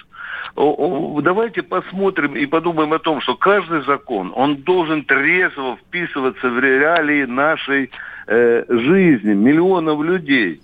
Давайте 0.56 1.62
посмотрим 1.62 2.34
и 2.34 2.46
подумаем 2.46 2.92
о 2.92 2.98
том, 2.98 3.20
что 3.20 3.34
каждый 3.34 3.82
закон, 3.84 4.32
он 4.34 4.56
должен 4.56 5.04
трезво 5.04 5.76
вписываться 5.76 6.48
в 6.48 6.58
реалии 6.60 7.24
нашей 7.24 7.90
э, 8.26 8.64
жизни, 8.68 9.34
миллионов 9.34 10.02
людей. 10.02 10.60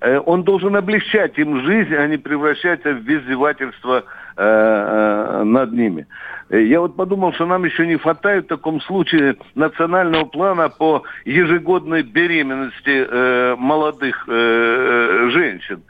Э, 0.00 0.20
Он 0.24 0.42
должен 0.42 0.76
облегчать 0.76 1.38
им 1.38 1.64
жизнь, 1.64 1.94
а 1.94 2.06
не 2.06 2.16
превращаться 2.16 2.92
в 2.92 3.08
издевательство 3.08 4.04
э, 4.36 4.42
э, 4.42 5.44
над 5.44 5.72
ними. 5.72 6.06
Э, 6.50 6.62
Я 6.62 6.80
вот 6.80 6.96
подумал, 6.96 7.32
что 7.32 7.46
нам 7.46 7.64
еще 7.64 7.86
не 7.86 7.96
хватает 7.96 8.44
в 8.44 8.48
таком 8.48 8.80
случае 8.80 9.36
национального 9.54 10.24
плана 10.24 10.68
по 10.68 11.02
ежегодной 11.24 12.02
беременности 12.02 13.06
э, 13.08 13.56
молодых 13.58 14.24
э, 14.28 15.28
женщин. 15.30 15.82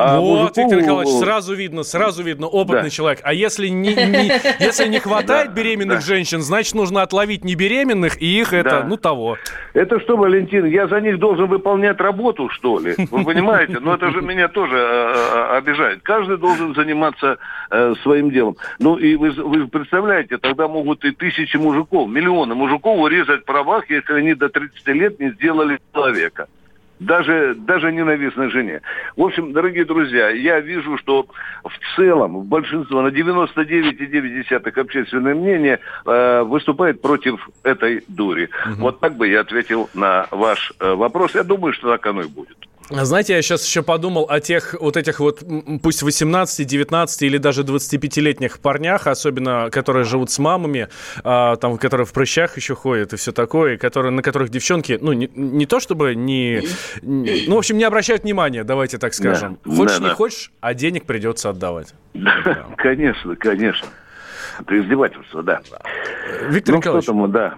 А 0.00 0.20
вот, 0.20 0.56
мужику- 0.56 0.60
Виктор 0.60 0.80
Николаевич, 0.82 1.14
сразу 1.18 1.54
видно, 1.54 1.82
сразу 1.82 2.22
видно, 2.22 2.46
опытный 2.46 2.82
Да. 2.84 2.90
человек. 2.90 3.20
А 3.24 3.32
если 3.32 3.68
не, 3.68 3.94
не- 3.94 4.32
если 4.64 4.86
не 4.88 5.00
хватает 5.00 5.52
беременных 5.52 6.02
женщин, 6.02 6.40
значит, 6.40 6.74
нужно 6.74 7.02
отловить 7.02 7.44
небеременных 7.44 8.20
и 8.22 8.40
их 8.40 8.52
это, 8.52 8.84
ну, 8.84 8.96
того. 8.96 9.36
Это 9.74 9.98
что, 10.00 10.16
Валентин, 10.16 10.66
я 10.66 10.86
за 10.88 11.00
них 11.00 11.18
должен 11.18 11.46
выполнять 11.46 11.98
работу, 12.00 12.48
что 12.50 12.78
ли? 12.78 12.94
Вы 13.10 13.24
понимаете? 13.24 13.78
Но 13.80 13.94
это 13.94 14.10
же 14.10 14.22
меня 14.22 14.48
тоже 14.48 14.76
э, 14.76 14.80
э, 14.80 15.56
обижает. 15.58 16.00
Каждый 16.02 16.38
должен 16.38 16.74
заниматься 16.74 17.38
э, 17.70 17.94
своим 18.02 18.30
делом. 18.30 18.56
Ну 18.78 18.96
и 18.96 19.16
вы, 19.16 19.30
вы 19.30 19.66
представляете, 19.68 20.38
тогда 20.38 20.68
могут 20.68 21.04
и 21.04 21.10
тысячи 21.10 21.56
мужиков, 21.56 22.08
миллионы 22.08 22.54
мужиков 22.54 22.98
урезать 22.98 23.42
в 23.42 23.44
правах, 23.44 23.90
если 23.90 24.12
они 24.14 24.34
до 24.34 24.48
30 24.48 24.86
лет 24.88 25.18
не 25.20 25.30
сделали 25.32 25.78
человека. 25.92 26.46
Даже, 27.00 27.54
даже 27.54 27.92
ненавистной 27.92 28.50
жене. 28.50 28.80
В 29.16 29.22
общем, 29.22 29.52
дорогие 29.52 29.84
друзья, 29.84 30.30
я 30.30 30.60
вижу, 30.60 30.98
что 30.98 31.26
в 31.64 31.96
целом, 31.96 32.38
в 32.38 32.44
большинство, 32.44 33.02
на 33.02 33.08
99,9 33.08 34.80
общественное 34.80 35.34
мнение 35.34 35.80
э, 36.04 36.42
выступает 36.42 37.00
против 37.00 37.48
этой 37.62 38.04
дури. 38.08 38.50
Вот 38.78 39.00
так 39.00 39.16
бы 39.16 39.28
я 39.28 39.40
ответил 39.40 39.88
на 39.94 40.26
ваш 40.30 40.72
э, 40.80 40.94
вопрос. 40.94 41.34
Я 41.34 41.44
думаю, 41.44 41.72
что 41.72 41.88
так 41.90 42.06
оно 42.06 42.22
и 42.22 42.28
будет. 42.28 42.56
Знаете, 42.90 43.34
я 43.34 43.42
сейчас 43.42 43.66
еще 43.66 43.82
подумал 43.82 44.26
о 44.28 44.40
тех 44.40 44.74
вот 44.80 44.96
этих 44.96 45.20
вот, 45.20 45.42
пусть 45.82 46.02
18, 46.02 46.66
19 46.66 47.22
или 47.22 47.36
даже 47.36 47.62
25-летних 47.62 48.60
парнях, 48.60 49.06
особенно 49.06 49.68
которые 49.70 50.04
живут 50.04 50.30
с 50.30 50.38
мамами, 50.38 50.88
а, 51.22 51.56
там, 51.56 51.76
которые 51.76 52.06
в 52.06 52.12
прыщах 52.12 52.56
еще 52.56 52.74
ходят 52.74 53.12
и 53.12 53.16
все 53.16 53.32
такое, 53.32 53.76
которые, 53.76 54.12
на 54.12 54.22
которых 54.22 54.48
девчонки, 54.48 54.98
ну, 55.00 55.12
не, 55.12 55.30
не 55.34 55.66
то 55.66 55.80
чтобы 55.80 56.14
не, 56.14 56.62
не... 57.02 57.46
Ну, 57.46 57.56
в 57.56 57.58
общем, 57.58 57.76
не 57.76 57.84
обращают 57.84 58.22
внимания, 58.22 58.64
давайте 58.64 58.96
так 58.96 59.12
скажем. 59.12 59.58
Да, 59.64 59.76
хочешь, 59.76 59.98
да, 59.98 60.02
не 60.02 60.08
да. 60.08 60.14
хочешь, 60.14 60.52
а 60.60 60.72
денег 60.72 61.04
придется 61.04 61.50
отдавать. 61.50 61.94
Да, 62.14 62.66
конечно, 62.76 63.36
конечно. 63.36 63.88
Это 64.60 64.80
издевательство, 64.80 65.42
да. 65.42 65.60
Виктор 66.48 66.74
ну, 66.74 66.78
Николаевич, 66.78 67.06
тому, 67.06 67.28
да. 67.28 67.54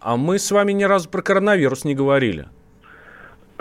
а 0.00 0.16
мы 0.16 0.38
с 0.38 0.50
вами 0.50 0.72
ни 0.72 0.84
разу 0.84 1.10
про 1.10 1.20
коронавирус 1.20 1.84
не 1.84 1.94
говорили. 1.94 2.48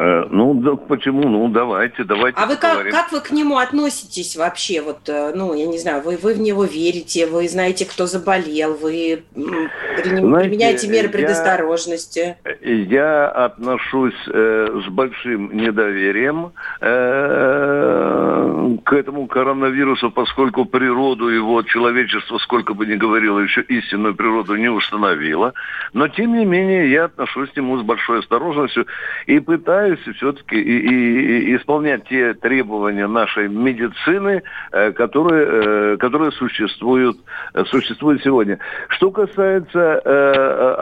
Э, 0.02 0.26
ну, 0.32 0.56
да, 0.56 0.76
почему? 0.76 1.30
Ну, 1.30 1.48
давайте, 1.50 2.04
давайте. 2.04 2.40
А 2.40 2.48
вы 2.48 2.56
как, 2.56 2.90
как 2.90 3.12
вы 3.12 3.20
к 3.20 3.30
нему 3.30 3.60
относитесь 3.60 4.36
вообще? 4.36 4.82
Вот, 4.82 5.08
э, 5.08 5.32
ну, 5.36 5.54
я 5.54 5.68
не 5.68 5.78
знаю, 5.78 6.02
вы, 6.02 6.18
вы 6.18 6.34
в 6.34 6.40
него 6.40 6.64
верите, 6.66 7.28
вы 7.28 7.48
знаете, 7.48 7.86
кто 7.86 8.08
заболел, 8.08 8.74
вы 8.74 9.24
приним, 9.36 10.26
знаете, 10.30 10.50
применяете 10.50 10.88
меры 10.88 11.10
предосторожности? 11.10 12.36
Я, 12.62 12.72
я 12.72 13.28
отношусь 13.28 14.16
э, 14.28 14.82
с 14.84 14.90
большим 14.90 15.56
недоверием 15.56 16.52
э, 16.82 16.88
к 18.84 18.94
этому 18.94 19.28
коронавирусу, 19.28 20.12
поскольку 20.12 20.66
природу 20.66 21.28
его 21.28 21.62
человечество, 21.64 22.38
сколько 22.40 22.74
бы 22.74 22.86
ни 22.86 22.96
говорило, 22.96 23.40
еще 23.40 23.62
истинную 23.62 24.16
природу 24.16 24.56
не 24.56 24.70
установило. 24.70 25.54
Но, 25.94 26.08
тем 26.08 26.34
не 26.38 26.46
менее, 26.46 26.92
я 26.92 27.06
отношусь 27.06 27.50
к 27.52 27.58
нему 27.58 27.78
с 27.78 27.84
большой 27.84 28.20
осторожностью 28.20 28.86
и 29.28 29.40
пытаюсь 29.40 30.00
все-таки 30.18 30.56
и, 30.56 30.78
и, 30.80 31.52
и 31.52 31.56
исполнять 31.58 32.08
те 32.08 32.34
требования 32.34 33.08
нашей 33.08 33.48
медицины, 33.48 34.44
э, 34.72 34.92
которые, 34.92 35.48
э, 35.48 35.98
которые 35.98 36.32
существуют, 36.32 37.18
э, 37.54 37.64
существуют 37.66 38.24
сегодня. 38.24 38.60
Что 38.90 39.12
касается 39.12 40.00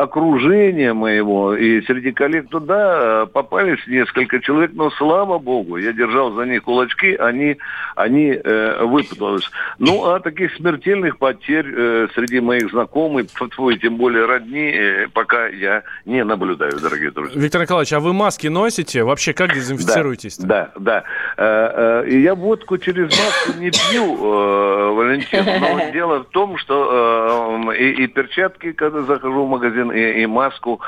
окружения 0.01 0.93
моего 0.93 1.55
и 1.55 1.82
среди 1.82 2.12
коллег, 2.12 2.49
то 2.49 2.60
да, 2.60 3.26
попались 3.26 3.86
несколько 3.88 4.39
человек, 4.39 4.72
но 4.74 4.89
слава 4.91 5.39
богу, 5.39 5.78
я 5.78 5.93
держал 5.93 6.32
за 6.34 6.45
них 6.45 6.64
кулачки, 6.64 7.16
они, 7.16 7.49
они 7.95 8.32
э, 8.32 8.84
выпутались. 8.86 9.50
Ну, 9.78 10.06
а 10.06 10.20
таких 10.20 10.54
смертельных 10.56 11.18
потерь 11.18 11.68
э, 11.68 12.08
среди 12.16 12.39
моих 12.39 12.70
знакомых, 12.72 13.28
твой, 13.56 13.78
тем 13.78 13.97
более 13.97 14.26
родни, 14.26 14.72
э, 14.72 15.08
пока 15.14 15.47
я 15.47 15.84
не 16.06 16.24
наблюдаю, 16.24 16.80
дорогие 16.80 17.12
друзья. 17.12 17.39
Виктор 17.39 17.62
Николаевич, 17.62 17.93
а 17.93 18.00
вы 18.00 18.14
маски 18.14 18.47
носите? 18.47 19.04
вообще? 19.10 19.34
Как 19.34 19.54
дезинфицируетесь-то? 19.54 20.47
Да, 20.47 20.72
да. 20.76 20.80
да. 20.80 21.04
Э, 21.38 22.04
э, 22.06 22.20
я 22.20 22.36
водку 22.36 22.78
через 22.78 23.10
маску 23.10 23.60
не 23.60 23.72
пью, 23.72 24.16
э, 24.16 24.91
Валентин, 24.93 25.45
но 25.45 25.91
дело 25.93 26.20
в 26.24 26.30
том, 26.30 26.58
что 26.58 27.72
и, 27.78 28.04
и 28.04 28.08
перчатки, 28.08 28.72
когда 28.72 29.02
захожу 29.02 29.45
в 29.45 29.50
магазин, 29.50 29.91
и, 29.91 30.22
и 30.22 30.26
маску, 30.26 30.80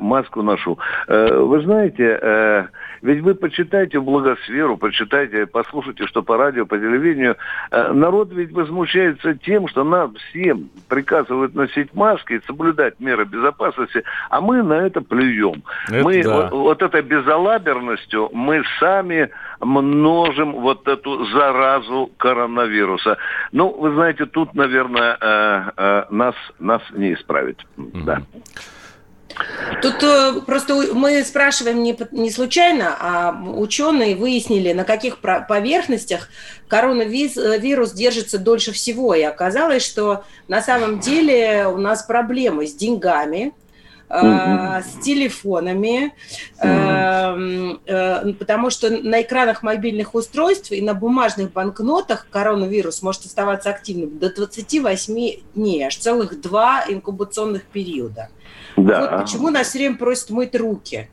маску 0.00 0.42
ношу. 0.42 0.78
Вы 1.08 1.60
знаете, 1.62 2.68
ведь 3.02 3.20
вы 3.20 3.34
почитайте 3.34 3.98
в 3.98 4.04
благосферу, 4.04 4.76
почитайте, 4.76 5.46
послушайте, 5.46 5.95
что 6.04 6.22
по 6.22 6.36
радио, 6.36 6.66
по 6.66 6.76
телевидению. 6.76 7.36
Народ 7.70 8.32
ведь 8.32 8.52
возмущается 8.52 9.34
тем, 9.34 9.68
что 9.68 9.84
нам 9.84 10.14
всем 10.14 10.68
приказывают 10.88 11.54
носить 11.54 11.94
маски 11.94 12.34
и 12.34 12.40
соблюдать 12.46 13.00
меры 13.00 13.24
безопасности, 13.24 14.02
а 14.30 14.40
мы 14.40 14.62
на 14.62 14.86
это 14.86 15.00
плюем. 15.00 15.62
Это 15.88 16.04
мы 16.04 16.22
да. 16.22 16.36
вот, 16.36 16.50
вот 16.52 16.82
это 16.82 17.02
безалаберность 17.02 17.46
безалаберностью 17.46 18.30
мы 18.32 18.62
сами 18.80 19.30
множим 19.60 20.52
вот 20.52 20.86
эту 20.88 21.26
заразу 21.26 22.10
коронавируса. 22.16 23.16
Ну, 23.52 23.70
вы 23.70 23.92
знаете, 23.92 24.26
тут, 24.26 24.54
наверное, 24.54 25.16
э, 25.20 25.70
э, 25.76 26.04
нас, 26.10 26.34
нас 26.58 26.82
не 26.92 27.14
исправить. 27.14 27.58
Mm-hmm. 27.76 28.04
Да. 28.04 28.22
Тут 29.82 30.02
э, 30.02 30.40
просто 30.46 30.74
мы 30.94 31.22
спрашиваем 31.22 31.82
не, 31.82 31.96
не 32.12 32.30
случайно, 32.30 32.96
а 32.98 33.42
ученые 33.56 34.16
выяснили, 34.16 34.72
на 34.72 34.84
каких 34.84 35.18
поверхностях 35.18 36.28
коронавирус 36.68 37.92
держится 37.92 38.38
дольше 38.38 38.72
всего. 38.72 39.14
И 39.14 39.22
оказалось, 39.22 39.84
что 39.84 40.24
на 40.48 40.62
самом 40.62 41.00
деле 41.00 41.66
у 41.66 41.76
нас 41.76 42.02
проблемы 42.02 42.66
с 42.66 42.74
деньгами, 42.74 43.52
э, 44.08 44.82
с 44.82 45.04
телефонами, 45.04 46.14
э, 46.60 47.76
э, 47.86 48.32
потому 48.34 48.70
что 48.70 48.90
на 48.90 49.20
экранах 49.20 49.62
мобильных 49.62 50.14
устройств 50.14 50.72
и 50.72 50.80
на 50.80 50.94
бумажных 50.94 51.52
банкнотах 51.52 52.26
коронавирус 52.30 53.02
может 53.02 53.26
оставаться 53.26 53.70
активным 53.70 54.18
до 54.18 54.32
28 54.32 55.42
дней, 55.54 55.82
аж 55.82 55.96
целых 55.96 56.40
два 56.40 56.84
инкубационных 56.88 57.64
периода. 57.64 58.30
Да. 58.76 59.00
Вот 59.00 59.20
почему 59.22 59.50
нас 59.50 59.68
все 59.68 59.78
время 59.78 59.96
просят 59.96 60.30
мыть 60.30 60.54
руки. 60.54 61.08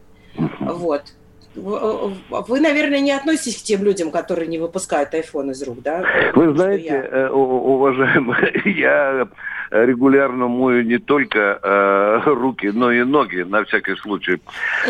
Вот. 0.60 1.14
Вы, 1.56 2.60
наверное, 2.60 3.00
не 3.00 3.12
относитесь 3.12 3.62
к 3.62 3.64
тем 3.64 3.84
людям, 3.84 4.12
которые 4.12 4.48
не 4.48 4.58
выпускают 4.58 5.14
iPhone 5.14 5.52
из 5.52 5.62
рук, 5.64 5.82
да? 5.82 6.04
Вы 6.34 6.56
знаете, 6.56 6.86
я... 6.86 7.04
Э, 7.04 7.30
уважаемые, 7.30 8.62
я 8.66 9.28
регулярно 9.74 10.48
мою 10.48 10.84
не 10.84 11.00
только 11.00 11.60
э, 11.62 12.22
руки, 12.26 12.72
но 12.74 12.92
и 12.92 13.04
ноги, 13.04 13.42
на 13.42 13.64
всякий 13.66 13.96
случай. 13.96 14.40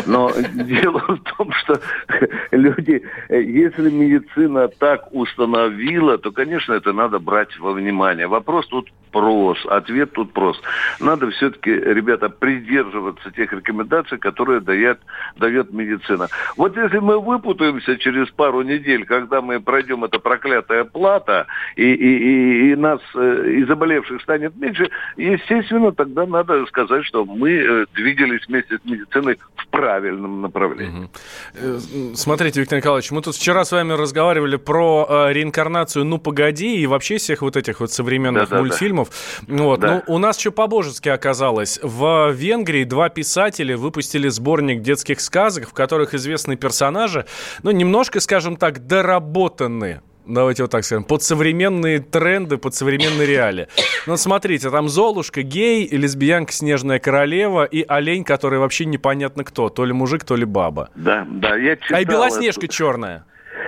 Но 0.06 0.30
дело 0.54 0.98
в 1.00 1.18
том, 1.36 1.52
что 1.52 1.80
люди, 2.50 3.02
если 3.28 3.90
медицина 3.90 4.68
так 4.68 5.08
установила, 5.12 6.18
то, 6.18 6.32
конечно, 6.32 6.74
это 6.74 6.92
надо 6.92 7.18
брать 7.18 7.58
во 7.58 7.72
внимание. 7.72 8.26
Вопрос 8.26 8.66
тут 8.68 8.90
прост, 9.10 9.64
ответ 9.66 10.12
тут 10.12 10.32
прост. 10.32 10.60
Надо 11.00 11.30
все-таки, 11.30 11.70
ребята, 11.70 12.28
придерживаться 12.28 13.30
тех 13.30 13.52
рекомендаций, 13.52 14.18
которые 14.18 14.60
дает, 14.60 14.98
дает 15.36 15.72
медицина. 15.72 16.28
Вот 16.56 16.76
если 16.76 16.98
мы 16.98 17.20
выпутаемся 17.20 17.96
через 17.96 18.30
пару 18.30 18.62
недель, 18.62 19.04
когда 19.04 19.40
мы 19.40 19.60
пройдем 19.60 20.04
это 20.04 20.18
проклятая 20.18 20.84
плата, 20.84 21.46
и, 21.76 21.82
и, 21.82 21.94
и, 21.94 22.72
и 22.72 22.76
нас, 22.76 23.00
э, 23.14 23.50
и 23.58 23.64
заболевших 23.64 24.22
станет 24.22 24.56
меньше. 24.56 24.90
Естественно, 25.16 25.92
тогда 25.92 26.26
надо 26.26 26.64
сказать, 26.66 27.04
что 27.04 27.24
мы 27.24 27.50
э, 27.50 27.86
двигались 27.94 28.46
вместе 28.46 28.78
с 28.78 28.84
медициной 28.84 29.38
в 29.56 29.66
правильном 29.68 30.42
направлении. 30.42 31.08
Угу. 31.54 32.14
Смотрите, 32.14 32.60
Виктор 32.60 32.78
Николаевич, 32.78 33.10
мы 33.10 33.22
тут 33.22 33.34
вчера 33.34 33.64
с 33.64 33.72
вами 33.72 33.92
разговаривали 33.92 34.56
про 34.56 35.30
реинкарнацию 35.30 36.04
«Ну, 36.04 36.18
погоди» 36.18 36.76
и 36.76 36.86
вообще 36.86 37.16
всех 37.16 37.42
вот 37.42 37.56
этих 37.56 37.80
вот 37.80 37.90
современных 37.90 38.48
да, 38.48 38.58
мультфильмов. 38.58 39.08
Да. 39.42 39.62
Вот. 39.62 39.80
Да. 39.80 40.02
Ну, 40.06 40.14
у 40.14 40.18
нас 40.18 40.38
что 40.38 40.52
по-божески 40.52 41.08
оказалось. 41.08 41.80
В 41.82 42.30
Венгрии 42.32 42.84
два 42.84 43.08
писателя 43.08 43.76
выпустили 43.76 44.28
сборник 44.28 44.82
детских 44.82 45.20
сказок, 45.20 45.68
в 45.68 45.72
которых 45.72 46.14
известные 46.44 46.56
персонажи, 46.56 47.24
ну, 47.62 47.70
немножко, 47.70 48.20
скажем 48.20 48.56
так, 48.56 48.86
доработаны 48.86 50.00
давайте 50.26 50.62
вот 50.62 50.70
так 50.70 50.84
скажем, 50.84 51.04
под 51.04 51.22
современные 51.22 51.98
тренды, 51.98 52.56
под 52.56 52.74
современные 52.74 53.26
реалии. 53.26 53.66
Ну, 54.06 54.16
смотрите, 54.16 54.70
там 54.70 54.88
Золушка, 54.88 55.42
гей, 55.42 55.86
лесбиянка, 55.90 56.50
снежная 56.50 56.98
королева 56.98 57.64
и 57.64 57.84
олень, 57.86 58.24
который 58.24 58.58
вообще 58.58 58.86
непонятно 58.86 59.44
кто, 59.44 59.68
то 59.68 59.84
ли 59.84 59.92
мужик, 59.92 60.24
то 60.24 60.34
ли 60.34 60.46
баба. 60.46 60.88
Да, 60.94 61.26
да, 61.28 61.56
я 61.56 61.76
читал. 61.76 61.98
А 61.98 62.00
и 62.00 62.04
Белоснежка 62.06 62.64
эту... 62.64 62.72
черная. 62.72 63.24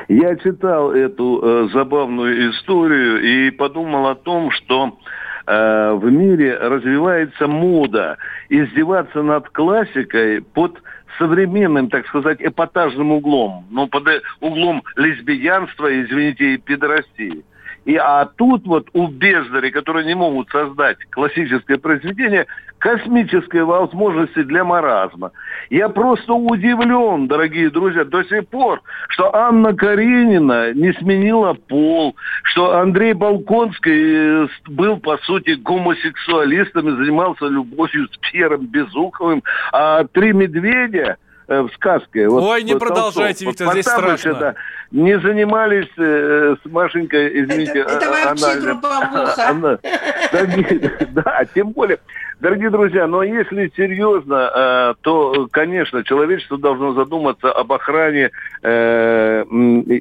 Я 0.09 0.35
читал 0.37 0.93
эту 0.93 1.43
э, 1.43 1.69
забавную 1.75 2.51
историю 2.51 3.21
и 3.23 3.51
подумал 3.51 4.07
о 4.09 4.15
том, 4.15 4.51
что 4.53 4.99
э, 5.47 5.93
в 5.93 6.11
мире 6.11 6.57
развивается 6.57 7.47
мода 7.47 8.17
издеваться 8.49 9.23
над 9.23 9.51
классикой 9.51 10.41
под 10.41 10.81
современным, 11.19 11.89
так 11.89 12.07
сказать, 12.07 12.39
эпатажным 12.41 13.13
углом, 13.13 13.67
ну, 13.71 13.87
под 13.87 14.09
углом 14.41 14.83
лесбиянства, 14.97 15.89
извините, 16.03 16.55
и 16.55 16.59
педорастии. 16.59 17.45
И, 17.87 17.95
а 17.95 18.25
тут 18.25 18.67
вот 18.67 18.89
у 18.95 19.07
бездарей, 19.07 19.71
которые 19.71 20.05
не 20.05 20.17
могут 20.17 20.51
создать 20.51 20.99
классическое 21.11 21.79
произведение, 21.79 22.47
космические 22.79 23.65
возможности 23.65 24.43
для 24.43 24.65
маразма. 24.65 25.31
Я 25.71 25.89
просто 25.89 26.35
удивлен, 26.35 27.29
дорогие 27.29 27.71
друзья, 27.71 28.05
до 28.05 28.25
сих 28.25 28.49
пор, 28.49 28.83
что 29.09 29.33
Анна 29.35 29.73
Каренина 29.73 30.75
не 30.75 30.93
сменила 30.95 31.55
пол, 31.55 32.17
что 32.43 32.77
Андрей 32.77 33.13
Балконский 33.13 34.45
э, 34.45 34.49
был, 34.67 34.99
по 34.99 35.17
сути, 35.19 35.51
гомосексуалистом 35.51 36.89
и 36.89 36.97
занимался 36.97 37.47
любовью 37.47 38.09
с 38.09 38.17
Пьером 38.19 38.67
Безуховым, 38.67 39.45
а 39.73 40.03
«Три 40.13 40.33
медведя» 40.33 41.19
Э, 41.49 41.61
в 41.61 41.71
сказке. 41.75 42.29
Вот, 42.29 42.43
Ой, 42.43 42.65
не 42.65 42.73
вот 42.73 42.81
продолжайте, 42.81 43.45
Толстов, 43.45 43.51
Виктор, 43.51 43.67
вот 43.67 43.73
здесь 43.75 43.87
страшно. 43.87 44.35
Да. 44.35 44.55
не 44.91 45.17
занимались 45.21 45.89
э, 45.97 46.57
с 46.61 46.69
Машенькой, 46.69 47.41
извините, 47.41 47.81
это, 47.81 47.93
это 47.93 48.11
вообще 48.11 49.43
анальным. 49.43 49.79
Да, 51.13 51.45
тем 51.55 51.71
более, 51.71 51.99
Дорогие 52.39 52.69
друзья, 52.69 53.07
но 53.07 53.23
если 53.23 53.73
серьезно, 53.77 54.51
э, 54.55 54.95
то, 55.01 55.49
конечно, 55.51 56.05
человечество 56.05 56.59
должно 56.59 56.93
задуматься 56.93 57.51
об 57.51 57.73
охране 57.73 58.31
э, 58.63 59.43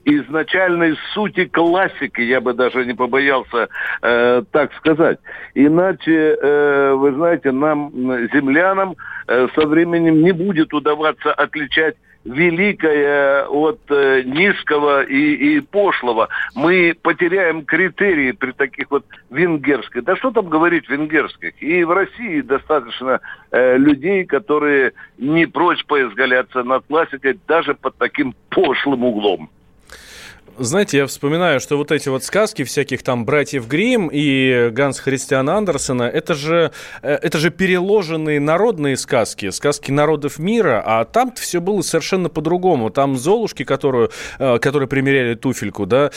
изначальной 0.04 0.98
сути 1.14 1.46
классики, 1.46 2.20
я 2.20 2.42
бы 2.42 2.54
даже 2.54 2.86
не 2.86 2.94
побоялся 2.94 3.70
э, 4.02 4.44
так 4.52 4.74
сказать. 4.74 5.20
Иначе, 5.54 6.38
вы 6.96 7.14
знаете, 7.14 7.52
нам, 7.52 7.90
землянам, 8.34 8.98
со 9.28 9.68
временем 9.68 10.22
не 10.22 10.32
будет 10.32 10.74
удаваться 10.74 11.34
отличать 11.34 11.96
великое 12.26 13.46
от 13.46 13.80
э, 13.90 14.24
низкого 14.24 15.04
и, 15.04 15.58
и 15.58 15.60
пошлого. 15.62 16.28
Мы 16.56 16.96
потеряем 17.00 17.64
критерии 17.64 18.32
при 18.32 18.52
таких 18.52 18.90
вот 18.90 19.06
венгерских. 19.30 20.04
Да 20.04 20.16
что 20.16 20.32
там 20.32 20.50
говорить 20.50 20.90
венгерских? 20.90 21.54
И 21.62 21.84
в 21.84 21.92
России 21.92 22.42
достаточно 22.42 23.22
э, 23.52 23.78
людей, 23.78 24.26
которые 24.26 24.94
не 25.20 25.46
прочь 25.46 25.86
поизгаляться 25.86 26.64
над 26.64 26.86
классикой 26.88 27.40
даже 27.48 27.76
под 27.76 27.96
таким 27.98 28.34
пошлым 28.50 29.06
углом 29.06 29.50
знаете, 30.58 30.98
я 30.98 31.08
вспоминаю, 31.08 31.60
что 31.60 31.78
вот 31.78 31.92
эти 31.92 32.10
вот 32.10 32.24
сказки 32.24 32.64
всяких 32.64 33.04
там 33.04 33.26
братьев 33.26 33.68
Грим 33.68 34.10
и 34.12 34.70
Ганс 34.72 35.00
Христиана 35.00 35.58
Андерсона, 35.58 36.04
это 36.04 36.34
же, 36.34 36.72
э, 37.02 37.14
это 37.22 37.38
же 37.38 37.50
переложенные 37.50 38.40
народные 38.40 38.98
сказки, 38.98 39.50
сказки 39.50 39.92
народов 39.92 40.40
мира, 40.40 40.82
а 40.86 41.06
там 41.06 41.34
все 41.34 41.60
было 41.62 41.82
совершенно 41.82 42.30
по-другому. 42.30 42.90
Там 42.90 43.18
Золушки, 43.18 43.64
которую, 43.64 44.12
э, 44.40 44.58
которые 44.60 44.88
примеряли 44.88 45.36
туфельку, 45.36 45.86
да, 45.86 46.12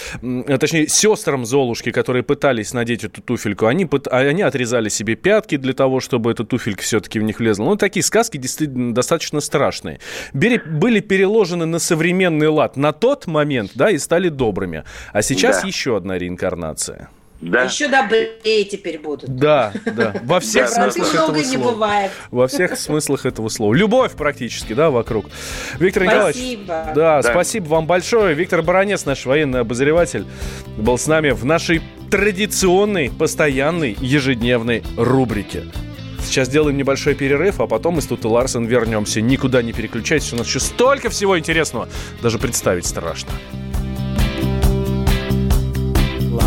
точнее, 0.60 0.88
сестрам 0.88 1.44
Золушки, 1.44 1.90
которые 1.90 2.22
пытались 2.22 2.72
надеть 2.72 3.04
эту 3.04 3.22
туфельку, 3.22 3.66
они, 3.66 3.88
они 4.10 4.42
отрезали 4.42 4.88
себе 4.88 5.16
пятки 5.16 5.56
для 5.56 5.72
того, 5.72 6.00
чтобы 6.00 6.30
эта 6.30 6.44
туфелька 6.44 6.82
все-таки 6.82 7.18
в 7.18 7.22
них 7.22 7.38
влезла. 7.38 7.64
Ну, 7.64 7.76
такие 7.76 8.02
сказки 8.02 8.36
действительно 8.36 8.94
достаточно 8.94 9.40
страшные. 9.40 10.00
Были 10.32 11.00
переложены 11.00 11.66
на 11.66 11.78
современный 11.78 12.48
лад 12.48 12.76
на 12.76 12.92
тот 12.92 13.26
момент, 13.26 13.72
да, 13.74 13.90
и 13.90 13.98
стали 13.98 14.27
добрыми. 14.30 14.84
А 15.12 15.22
сейчас 15.22 15.62
да. 15.62 15.66
еще 15.66 15.96
одна 15.96 16.18
реинкарнация. 16.18 17.08
Да. 17.40 17.62
Еще 17.62 17.86
добрее 17.86 18.64
теперь 18.64 18.98
будут. 18.98 19.30
Да, 19.30 19.72
да. 19.86 20.14
Во 20.24 20.40
всех 20.40 20.68
смыслах 20.68 21.14
этого 21.14 21.36
не 21.36 21.44
слова. 21.44 21.72
бывает. 21.72 22.10
Во 22.32 22.48
всех 22.48 22.76
смыслах 22.76 23.26
этого 23.26 23.48
слова. 23.48 23.74
Любовь 23.74 24.12
практически, 24.12 24.72
да, 24.72 24.90
вокруг. 24.90 25.26
Виктор 25.78 26.02
спасибо. 26.02 26.14
Николаевич. 26.14 26.66
Да, 26.66 26.92
да, 26.94 27.22
спасибо 27.22 27.66
вам 27.66 27.86
большое. 27.86 28.34
Виктор 28.34 28.62
Баранец, 28.62 29.04
наш 29.04 29.24
военный 29.24 29.60
обозреватель, 29.60 30.26
был 30.76 30.98
с 30.98 31.06
нами 31.06 31.30
в 31.30 31.44
нашей 31.44 31.80
традиционной, 32.10 33.10
постоянной, 33.16 33.96
ежедневной 34.00 34.82
рубрике. 34.96 35.64
Сейчас 36.24 36.48
сделаем 36.48 36.76
небольшой 36.76 37.14
перерыв, 37.14 37.60
а 37.60 37.68
потом 37.68 37.94
мы 37.94 38.02
с 38.02 38.06
Тут 38.06 38.24
и 38.24 38.28
Ларсен 38.28 38.66
вернемся. 38.66 39.20
Никуда 39.20 39.62
не 39.62 39.72
переключайтесь, 39.72 40.32
у 40.32 40.36
нас 40.36 40.46
еще 40.48 40.58
столько 40.58 41.08
всего 41.08 41.38
интересного, 41.38 41.88
даже 42.20 42.38
представить 42.38 42.84
страшно. 42.84 43.30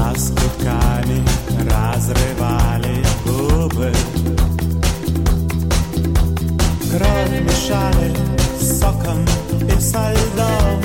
Лоскутками 0.02 1.24
разрывали 1.70 3.04
губы. 3.26 3.92
Кровь 6.92 7.42
мешали 7.42 8.16
соком 8.60 9.26
и 9.68 9.80
со 9.80 10.12
льдом 10.12 10.82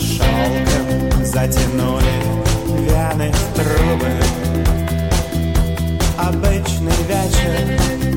Шелком 0.00 1.24
затянули 1.24 2.16
вяны 2.88 3.32
в 3.32 3.54
трубы. 3.56 4.12
Обычный 6.18 7.00
вечер, 7.06 8.07